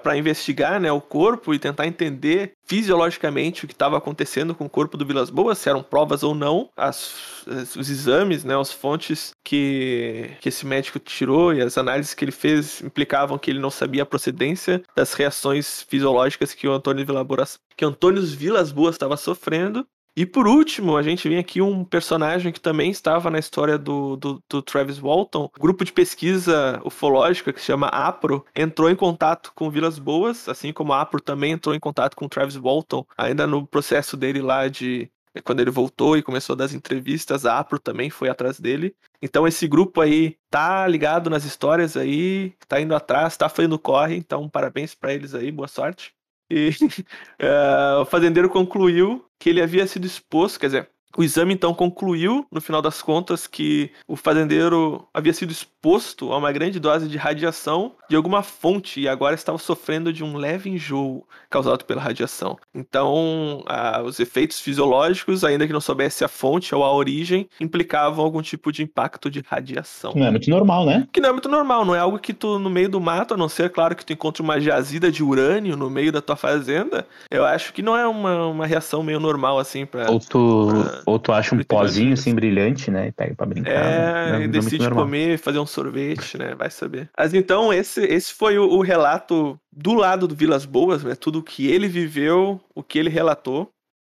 [0.02, 4.70] para investigar né, o corpo e tentar entender fisiologicamente o que estava acontecendo com o
[4.70, 8.72] corpo do Vilas Boas, se eram provas ou não, as- as- os exames, né, as
[8.72, 13.60] fontes que, que esse médico tirou e as análises que ele fez implicavam que ele
[13.60, 18.96] não sabia a procedência das reações fisiológicas que o Antônio Vilas Boas, Antônio Vilas Boas
[18.96, 19.86] estava sofrendo.
[20.16, 24.16] E por último, a gente vem aqui um personagem que também estava na história do,
[24.16, 25.50] do, do Travis Walton.
[25.58, 30.48] O grupo de pesquisa ufológica que se chama APRO entrou em contato com Vilas Boas,
[30.48, 34.42] assim como a APRO também entrou em contato com Travis Walton, ainda no processo dele
[34.42, 35.10] lá de.
[35.44, 38.96] Quando ele voltou e começou a dar as entrevistas, a APRO também foi atrás dele.
[39.20, 44.16] Então esse grupo aí tá ligado nas histórias aí, tá indo atrás, tá fazendo corre,
[44.16, 46.14] então parabéns pra eles aí, boa sorte.
[46.54, 46.70] E
[47.40, 52.46] eh, o fazendeiro concluiu que ele havia sido exposto, quer dizer, o exame então concluiu,
[52.52, 57.18] no final das contas, que o fazendeiro havia sido exposto a uma grande dose de
[57.18, 62.58] radiação de alguma fonte e agora estava sofrendo de um leve enjoo causado pela radiação.
[62.76, 68.24] Então, ah, os efeitos fisiológicos, ainda que não soubesse a fonte ou a origem, implicavam
[68.24, 70.14] algum tipo de impacto de radiação.
[70.16, 71.08] Não é muito normal, né?
[71.12, 73.38] Que não é muito normal, não é algo que tu, no meio do mato, a
[73.38, 77.06] não ser, claro, que tu encontre uma jazida de urânio no meio da tua fazenda,
[77.30, 80.10] eu acho que não é uma, uma reação meio normal, assim, pra...
[80.10, 83.08] Ou tu, Ah, ou tu acha um pozinho assim brilhante, né?
[83.08, 83.72] E pega pra brincar.
[83.72, 84.32] É, né?
[84.32, 85.06] Não- e não é decide normal.
[85.06, 86.56] comer, fazer um sorvete, né?
[86.56, 87.10] Vai saber.
[87.18, 91.16] Mas então, esse, esse foi o, o relato do lado do Vilas Boas, né?
[91.16, 93.70] Tudo o que ele viveu, o que ele relatou.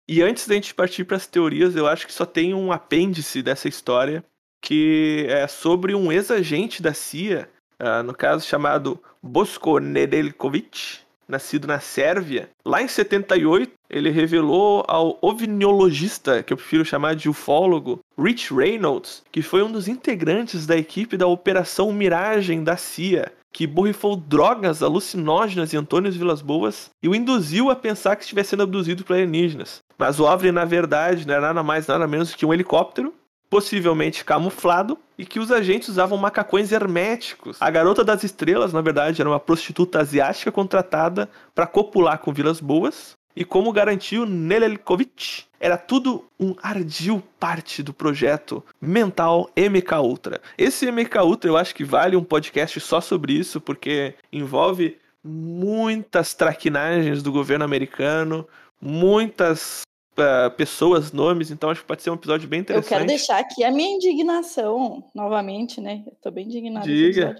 [0.08, 3.42] E antes da gente partir para as teorias, eu acho que só tem um apêndice
[3.42, 4.24] dessa história,
[4.60, 7.48] que é sobre um ex-agente da CIA,
[7.78, 12.50] ah, no caso chamado Bosko Nedeljkovic, nascido na Sérvia.
[12.64, 19.22] Lá em 78, ele revelou ao ovniologista, que eu prefiro chamar de ufólogo, Rich Reynolds,
[19.32, 24.82] que foi um dos integrantes da equipe da Operação Miragem da CIA, que borrifou drogas
[24.82, 29.14] alucinógenas em Antônio Vilas Boas e o induziu a pensar que estivesse sendo abduzido por
[29.14, 29.80] alienígenas.
[29.98, 33.12] Mas o OVNI, na verdade, não era nada mais, nada menos que um helicóptero,
[33.50, 37.58] possivelmente camuflado, e que os agentes usavam macacões herméticos.
[37.60, 42.60] A garota das estrelas, na verdade, era uma prostituta asiática contratada para copular com Vilas
[42.60, 50.40] Boas, e como garantiu Nelelkovic, era tudo um ardil parte do projeto mental MK Ultra.
[50.58, 56.34] Esse MK Ultra eu acho que vale um podcast só sobre isso, porque envolve muitas
[56.34, 58.46] traquinagens do governo americano,
[58.80, 59.82] muitas
[60.16, 62.88] ah, pessoas, nomes, então acho que pode ser um episódio bem Eu interessante.
[62.88, 66.02] quero deixar aqui a minha indignação novamente, né?
[66.06, 66.84] Eu tô bem indignada.
[66.84, 67.36] com Diga.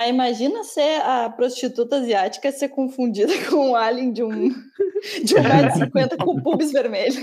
[0.00, 6.16] Ah, imagina ser a prostituta asiática ser confundida com um alien de um de 1,50m
[6.16, 7.22] com pubis vermelho.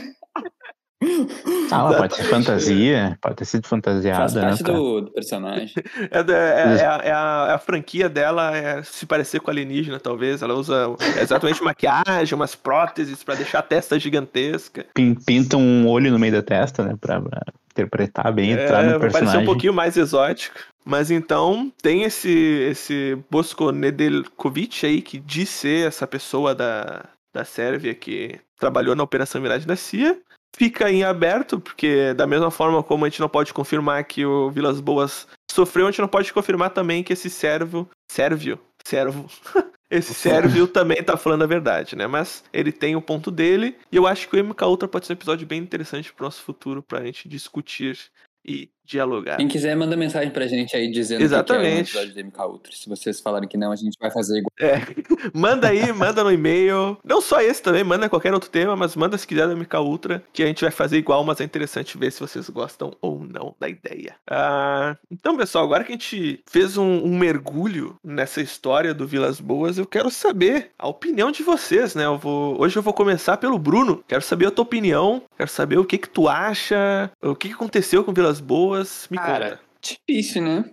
[1.71, 4.41] Ah, ela pode ser fantasia, pode ter sido Faz fantasiada, né?
[4.49, 5.73] parte pra- do, do personagem.
[6.11, 9.49] É, da- é- é a, é a- é a franquia dela é se parecer com
[9.51, 10.41] alienígena, talvez.
[10.43, 10.87] Ela usa
[11.21, 14.85] exatamente maquiagem, umas próteses pra deixar a testa gigantesca.
[14.93, 16.95] pin- Pinta um olho no meio da testa, né?
[16.99, 19.45] Pra, pra interpretar bem, entrar É, no vai parecer um personagem.
[19.45, 20.55] pouquinho mais exótico.
[20.87, 27.43] Mas então, tem esse, esse Bosko Nedeljkovic aí, que diz ser essa pessoa da, da
[27.43, 30.17] Sérvia que trabalhou na Operação Miragem da CIA.
[30.55, 34.49] Fica em aberto, porque da mesma forma como a gente não pode confirmar que o
[34.49, 39.29] Vilas Boas sofreu, a gente não pode confirmar também que esse sérvio, sérvio, servo.
[39.89, 42.07] Esse Sérvio também tá falando a verdade, né?
[42.07, 43.77] Mas ele tem o ponto dele.
[43.89, 46.43] E eu acho que o MK Ultra pode ser um episódio bem interessante pro nosso
[46.43, 47.97] futuro, pra gente discutir
[48.45, 49.37] e dialogar.
[49.37, 51.91] Quem quiser, manda mensagem pra gente aí dizendo que quer um Exatamente.
[51.91, 52.71] episódio de MK Ultra.
[52.73, 54.51] Se vocês falarem que não, a gente vai fazer igual.
[54.59, 54.81] É.
[55.33, 56.97] Manda aí, manda no e-mail.
[57.03, 60.23] Não só esse também, manda qualquer outro tema, mas manda se quiser do MK Ultra,
[60.31, 63.53] que a gente vai fazer igual, mas é interessante ver se vocês gostam ou não
[63.59, 64.15] da ideia.
[64.29, 69.41] Ah, então, pessoal, agora que a gente fez um, um mergulho nessa história do Vilas
[69.41, 72.05] Boas, eu quero saber a opinião de vocês, né?
[72.05, 74.03] Eu vou, hoje eu vou começar pelo Bruno.
[74.07, 77.53] Quero saber a tua opinião, quero saber o que que tu acha, o que que
[77.53, 78.76] aconteceu com Vilas Boas.
[79.09, 79.61] Me Cara, conta.
[79.81, 80.65] difícil, né?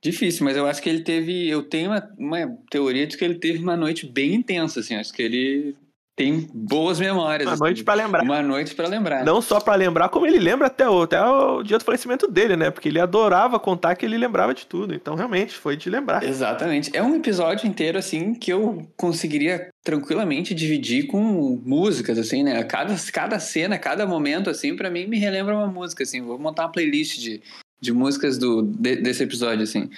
[0.00, 1.48] Difícil, mas eu acho que ele teve.
[1.48, 4.96] Eu tenho uma, uma teoria de que ele teve uma noite bem intensa, assim.
[4.96, 5.76] Acho que ele
[6.14, 7.46] tem boas memórias.
[7.46, 7.62] Uma assim.
[7.62, 8.22] noite pra lembrar.
[8.22, 9.24] Uma noite pra lembrar.
[9.24, 12.54] Não só pra lembrar, como ele lembra até o, até o dia do falecimento dele,
[12.54, 12.70] né?
[12.70, 14.94] Porque ele adorava contar que ele lembrava de tudo.
[14.94, 16.22] Então, realmente, foi de lembrar.
[16.22, 16.94] Exatamente.
[16.94, 22.62] É um episódio inteiro, assim, que eu conseguiria tranquilamente dividir com músicas, assim, né?
[22.64, 26.20] Cada, cada cena, cada momento, assim, pra mim me relembra uma música, assim.
[26.20, 27.42] Vou montar uma playlist de,
[27.80, 29.88] de músicas do, de- desse episódio, assim.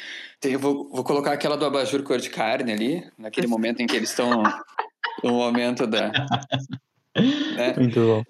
[0.60, 4.10] Vou, vou colocar aquela do abajur cor de carne ali, naquele momento em que eles
[4.10, 4.42] estão
[5.22, 6.10] no momento da...
[7.56, 7.74] né?
[7.76, 8.24] Muito bom.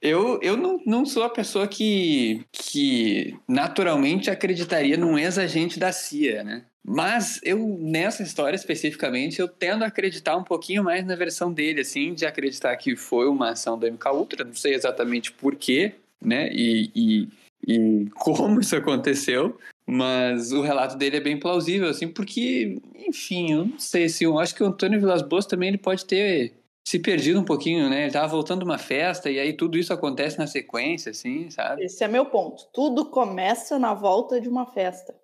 [0.00, 6.44] Eu, eu não, não sou a pessoa que, que naturalmente acreditaria num ex-agente da CIA,
[6.44, 6.64] né?
[6.84, 11.80] Mas eu, nessa história especificamente, eu tendo a acreditar um pouquinho mais na versão dele,
[11.80, 16.48] assim, de acreditar que foi uma ação do MK Ultra, não sei exatamente porquê, né?
[16.52, 17.28] E, e,
[17.66, 19.58] e como isso aconteceu,
[19.88, 24.38] mas o relato dele é bem plausível, assim, porque, enfim, eu não sei se eu
[24.38, 26.52] acho que o Antônio Vilas Boas também ele pode ter
[26.86, 28.02] se perdido um pouquinho, né?
[28.02, 31.84] Ele tava voltando de uma festa e aí tudo isso acontece na sequência, assim, sabe?
[31.84, 32.66] Esse é meu ponto.
[32.72, 35.14] Tudo começa na volta de uma festa.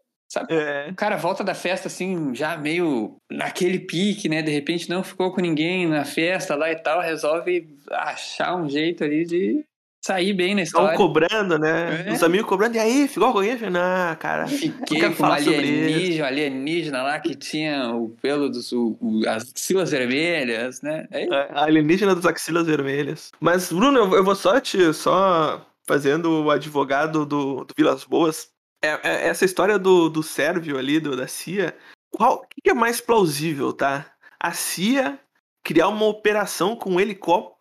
[0.48, 0.88] É.
[0.90, 4.40] O cara volta da festa, assim, já meio naquele pique, né?
[4.40, 9.04] De repente não ficou com ninguém na festa lá e tal, resolve achar um jeito
[9.04, 9.64] ali de
[10.04, 10.94] sair bem na Estão história.
[10.94, 12.04] um cobrando, né?
[12.08, 12.12] É.
[12.12, 12.76] Os amigos cobrando.
[12.76, 13.56] E aí, ficou com alguém?
[13.70, 14.46] Não, cara.
[14.46, 19.50] Fiquei com um sobre alienígena, alienígena lá que tinha o pelo dos o- o- as
[19.54, 21.06] axilas vermelhas, né?
[21.10, 21.32] É isso.
[21.34, 23.30] É, A alienígena das axilas vermelhas.
[23.40, 24.92] Mas, Bruno, eu, eu vou só te.
[24.92, 28.48] Só fazendo o advogado do, do Vilas Boas.
[28.82, 31.74] É, é- essa história do, do Sérvio ali, do, da CIA.
[32.10, 34.06] Qual, o que que é mais plausível, tá?
[34.38, 35.18] A CIA
[35.64, 37.53] criar uma operação com um helicóptero,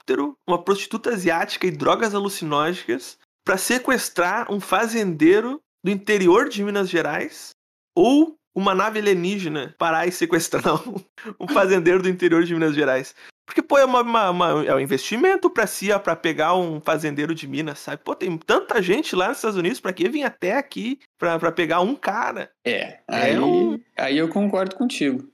[0.48, 7.50] uma prostituta asiática e drogas alucinógenas pra sequestrar um fazendeiro do interior de Minas Gerais
[7.96, 10.96] ou uma nave alienígena parar e sequestrar um,
[11.40, 13.16] um fazendeiro do interior de Minas Gerais.
[13.46, 17.36] Porque, pô, é, uma, uma- uma- é um investimento pra CIA pra pegar um fazendeiro
[17.36, 18.02] de Minas, sabe?
[18.02, 21.52] Pô, tem tanta gente lá nos Estados Unidos, pra que vir até aqui pra, pra
[21.52, 22.50] pegar um cara?
[22.66, 25.28] É, aí, É um- aí eu concordo contigo.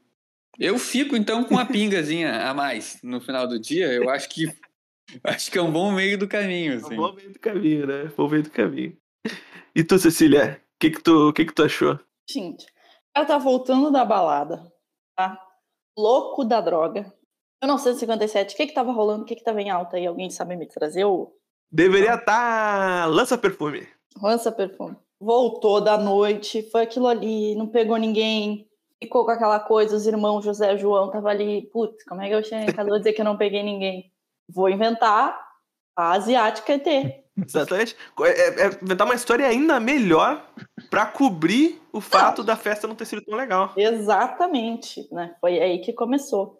[0.60, 3.88] Eu fico então com uma pingazinha a mais no final do dia.
[3.94, 4.46] Eu acho que
[5.24, 6.96] acho que é um bom meio do caminho, assim.
[6.96, 8.04] Vou meio do caminho, né?
[8.18, 8.98] Vou meio do caminho.
[9.74, 10.62] E tu, Cecília?
[10.76, 11.98] O que que tu, que que tu achou?
[12.30, 12.70] Gente, o
[13.16, 14.72] cara tá voltando da balada,
[15.16, 15.42] tá?
[15.98, 17.14] Louco da droga.
[17.64, 19.24] 1957, o que que tava rolando?
[19.24, 20.06] O que que tava em alta aí?
[20.06, 21.34] Alguém sabe me trazer o
[21.72, 23.88] Deveria estar lança perfume.
[24.22, 24.98] lança perfume?
[25.22, 28.69] Voltou da noite, foi aquilo ali, não pegou ninguém,
[29.02, 32.36] ficou com aquela coisa, os irmãos José e João tava ali, putz, como é que
[32.36, 34.12] eu chego em casa e vou dizer que eu não peguei ninguém?
[34.48, 35.40] Vou inventar
[35.96, 36.88] a asiática ET.
[37.38, 37.96] Exatamente.
[38.22, 40.46] É, é- inventar uma história ainda melhor
[40.90, 43.74] pra cobrir o fato da festa não ter sido tão legal.
[43.76, 45.36] Exatamente, né?
[45.40, 46.59] Foi aí que começou.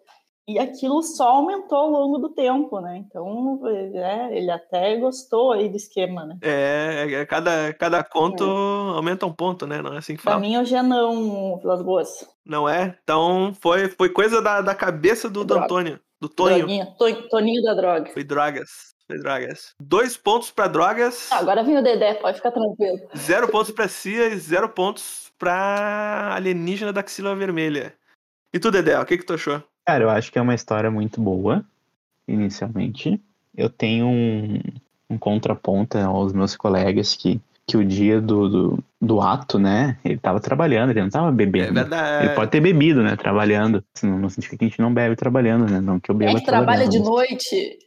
[0.52, 2.96] E aquilo só aumentou ao longo do tempo, né?
[3.06, 3.60] Então,
[3.94, 6.38] é, ele até gostou aí do esquema, né?
[6.42, 9.80] É, é, cada, cada conto aumenta um ponto, né?
[9.80, 10.42] Não é assim que Pra fala.
[10.44, 12.08] mim, hoje é não, Vilas Boas.
[12.44, 12.98] Não é?
[13.02, 15.54] Então foi, foi coisa da, da cabeça do, do.
[15.54, 16.58] Antônio, do Tonho.
[16.58, 16.94] Droguinha,
[17.30, 18.10] Toninho da droga.
[18.12, 18.68] Foi drogas.
[19.06, 19.74] Foi drogas.
[19.80, 22.98] Dois pontos pra drogas, Ah, agora vem o Dedé, pode ficar tranquilo.
[23.16, 27.94] zero pontos pra Cia e zero pontos pra alienígena da axila vermelha.
[28.52, 29.62] E tu, Dedé, o que, que tu achou?
[29.90, 31.64] Cara, eu acho que é uma história muito boa,
[32.28, 33.20] inicialmente.
[33.56, 34.60] Eu tenho um,
[35.10, 39.98] um contraponto aos meus colegas que, que o dia do, do, do ato, né?
[40.04, 41.74] Ele tava trabalhando, ele não tava É bebendo.
[41.74, 42.24] verdade.
[42.24, 43.16] Ele pode ter bebido, né?
[43.16, 43.82] Trabalhando.
[43.92, 45.80] Isso não, significa que a gente não bebe trabalhando, né?
[45.80, 47.78] Não que eu beba é que trabalha de noite?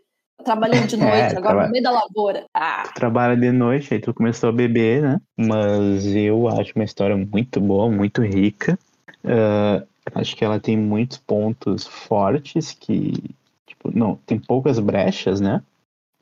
[0.44, 2.44] Trabalhando de É, noite, agora trabalha- no meio da lavoura.
[2.54, 5.22] Ah, Tu trabalha de noite, aí tu começou a beber, né?
[5.38, 8.78] Mas eu acho uma história muito boa, muito rica.
[9.24, 9.82] Ah,
[10.16, 13.14] acho que ela tem muitos pontos fortes que,
[13.66, 15.62] tipo, não, tem poucas brechas, né?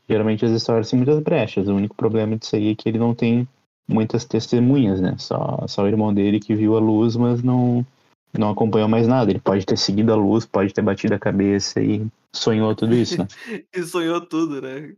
[0.07, 1.67] Geralmente as histórias têm muitas brechas.
[1.67, 3.47] O único problema disso aí é que ele não tem
[3.87, 5.15] muitas testemunhas, né?
[5.17, 7.85] Só, só o irmão dele que viu a luz, mas não,
[8.37, 9.31] não acompanhou mais nada.
[9.31, 13.19] Ele pode ter seguido a luz, pode ter batido a cabeça e sonhou tudo isso,
[13.19, 13.27] né?
[13.73, 14.93] E sonhou tudo, né?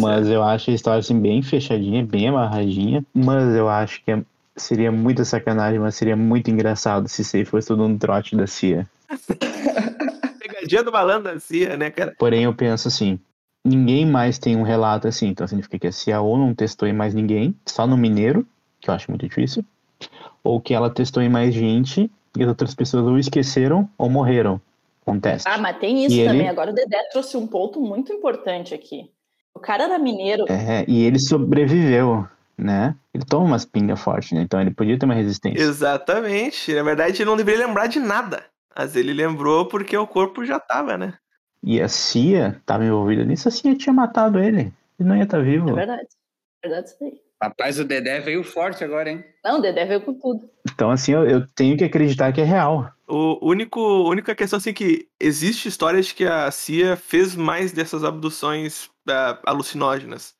[0.00, 3.04] Mas eu acho a história assim bem fechadinha, bem amarradinha.
[3.14, 4.24] Mas eu acho que é-
[4.62, 8.46] seria muita sacanagem, mas seria muito engraçado se isso aí fosse tudo um trote da
[8.46, 8.86] CIA.
[10.40, 12.14] Pegadinha do malandro da CIA, né, cara?
[12.18, 13.18] Porém, eu penso assim:
[13.64, 15.28] ninguém mais tem um relato assim.
[15.28, 18.46] Então significa que a CIA ou não testou em mais ninguém, só no mineiro,
[18.80, 19.64] que eu acho muito difícil,
[20.42, 24.60] ou que ela testou em mais gente e as outras pessoas ou esqueceram ou morreram
[25.06, 25.48] o teste.
[25.48, 26.48] Ah, mas tem isso E ele- também.
[26.48, 29.10] Agora o Dedé trouxe um ponto muito importante aqui.
[29.54, 30.44] O cara era mineiro.
[30.48, 32.28] É, e ele sobreviveu,
[32.58, 32.94] né?
[33.14, 34.42] Ele toma umas pingas fortes, né?
[34.42, 35.62] Então ele podia ter uma resistência.
[35.62, 36.74] Exatamente.
[36.74, 38.44] Na verdade, ele não deveria lembrar de nada.
[38.76, 41.14] Mas ele lembrou porque o corpo já tava, né?
[41.62, 44.72] E a CIA estava envolvida nisso, a CIA tinha matado ele.
[44.98, 45.70] Ele não ia estar vivo.
[45.70, 46.08] É verdade.
[46.62, 47.20] É verdade isso aí.
[47.40, 49.24] Rapaz, o Dedé veio forte agora, hein?
[49.44, 50.50] Não, o Dedé veio com tudo.
[50.72, 52.90] Então, assim, eu, eu tenho que acreditar que é real.
[53.06, 58.02] O único, única questão assim que existe histórias de que a CIA fez mais dessas
[58.02, 60.34] abduções ah, alucinógenas.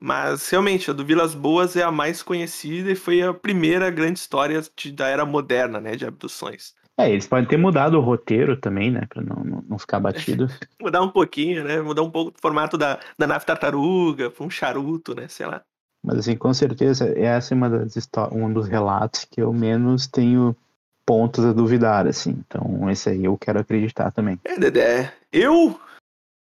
[0.00, 4.18] Mas realmente, a do Vilas Boas é a mais conhecida e foi a primeira grande
[4.18, 6.74] história de- da era moderna, né, de abduções.
[6.98, 9.02] É, eles podem ter mudado o roteiro também, né?
[9.08, 10.46] Pra não, não, não ficar batido.
[10.80, 11.80] Mudar um pouquinho, né?
[11.82, 15.28] Mudar um pouco o formato da, da nave tartaruga pra um charuto, né?
[15.28, 15.60] Sei lá.
[16.02, 17.94] Mas, assim, com certeza, essa é uma das
[18.32, 20.56] um dos relatos que eu menos tenho
[21.04, 22.42] pontos a duvidar, assim.
[22.46, 24.40] Então, esse aí eu quero acreditar também.
[24.44, 25.12] É, Dedé.
[25.30, 25.78] Eu.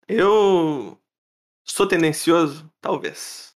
[0.06, 0.98] Eu.
[1.64, 2.70] Sou tendencioso?
[2.80, 3.54] Talvez.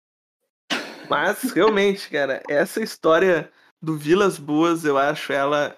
[1.09, 3.51] Mas, realmente, cara, essa história
[3.81, 5.77] do Vilas Boas, eu acho ela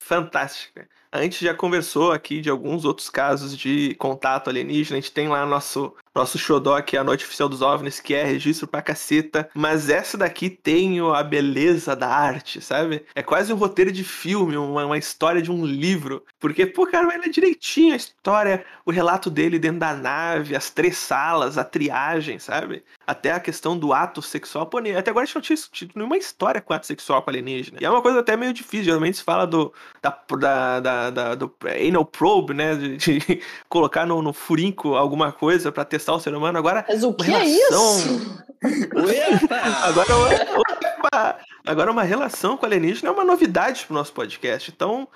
[0.00, 0.88] fantástica.
[1.10, 4.98] A gente já conversou aqui de alguns outros casos de contato alienígena.
[4.98, 8.24] A gente tem lá nosso, nosso xodó, é a Noite Oficial dos OVNIs, que é
[8.24, 9.48] registro pra caceta.
[9.54, 13.04] Mas essa daqui tem a beleza da arte, sabe?
[13.14, 16.24] É quase um roteiro de filme, uma, uma história de um livro.
[16.40, 20.70] Porque, pô, cara, ele é direitinho a história, o relato dele dentro da nave, as
[20.70, 22.82] três salas, a triagem, sabe?
[23.06, 24.66] Até a questão do ato sexual.
[24.66, 27.78] Pô, até agora a gente não tinha tido nenhuma história com ato sexual com alienígena.
[27.80, 28.84] E é uma coisa até meio difícil.
[28.86, 31.52] Geralmente se fala do, da, da, da, da- do
[31.88, 32.74] anal probe, né?
[32.74, 36.58] De, de colocar no, no furinco alguma coisa pra testar o ser humano.
[36.58, 38.44] Agora, Mas o uma que é relação- isso?
[39.84, 41.38] Agora, uma, opa!
[41.66, 44.70] Agora uma relação com alienígena é uma novidade pro nosso podcast.
[44.70, 45.08] Então,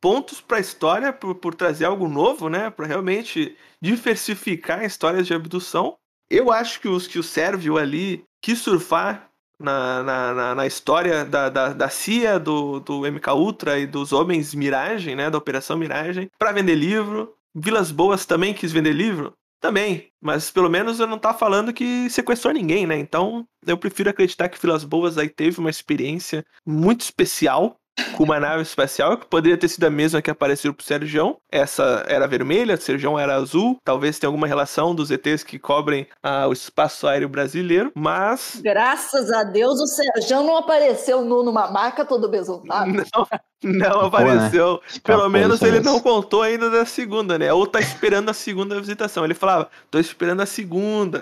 [0.00, 2.70] pontos pra história por, por trazer algo novo, né?
[2.70, 5.96] Pra realmente diversificar histórias de abdução.
[6.30, 9.28] Eu acho que, os, que o Sérvio ali quis surfar
[9.60, 14.12] na, na, na, na história da, da, da CIA, do, do MK Ultra e dos
[14.12, 15.30] homens Miragem, né?
[15.30, 17.34] Da Operação Miragem, pra vender livro.
[17.54, 19.32] Vilas Boas também quis vender livro.
[19.60, 22.96] Também, mas pelo menos eu não tá falando que sequestrou ninguém, né?
[22.96, 27.77] Então eu prefiro acreditar que Vilas Boas aí teve uma experiência muito especial
[28.16, 31.36] com uma nave espacial que poderia ter sido a mesma que apareceu pro Sergião.
[31.50, 33.78] Essa era vermelha, o Sergião era azul.
[33.84, 39.30] Talvez tenha alguma relação dos ETs que cobrem ah, o espaço aéreo brasileiro, mas Graças
[39.32, 42.90] a Deus o Sérgio não apareceu nu numa maca todo besuntado.
[43.62, 44.80] não, não apareceu.
[45.02, 47.52] Pelo Escapou menos ele não contou ainda da segunda, né?
[47.52, 49.24] Ou tá esperando a segunda visitação.
[49.24, 51.20] Ele falava, tô esperando a segunda.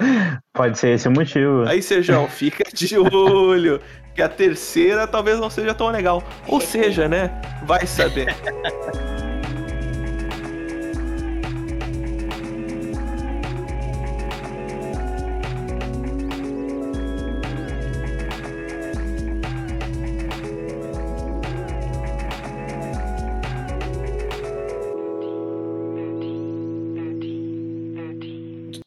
[0.52, 1.64] Pode ser esse o motivo.
[1.66, 3.80] Aí, Sejão, fica de olho.
[4.16, 6.24] Que a terceira talvez não seja tão legal.
[6.48, 7.38] Ou seja, né?
[7.64, 8.34] Vai saber.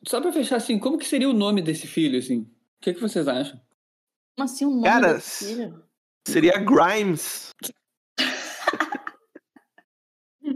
[0.07, 2.39] Só pra fechar assim, como que seria o nome desse filho, assim?
[2.39, 2.47] O
[2.81, 3.61] que, que vocês acham?
[4.39, 5.19] Como assim o nome Cara?
[6.25, 7.49] Seria Grimes.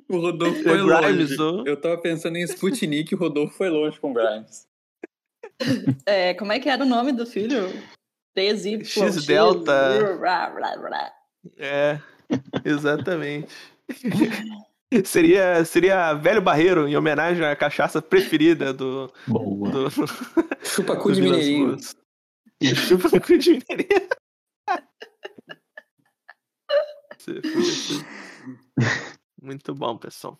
[0.09, 1.69] O Rodolfo É foi Grimes, longe.
[1.69, 4.67] Eu tava pensando em Sputnik e o Rodolfo foi longe com Grimes.
[6.05, 7.67] É, como é que era o nome do filho?
[8.36, 8.88] DZ.
[8.88, 10.17] X delta.
[11.57, 11.99] É,
[12.65, 13.53] exatamente.
[15.05, 19.11] seria, seria Velho Barreiro, em homenagem à cachaça preferida do.
[19.27, 19.69] Boa.
[19.69, 19.89] do
[20.63, 21.67] Chupa cu do de mineirinho.
[21.67, 22.03] Boas.
[22.72, 23.59] Chupa cu de
[27.59, 28.05] assim.
[29.41, 30.39] Muito bom, pessoal.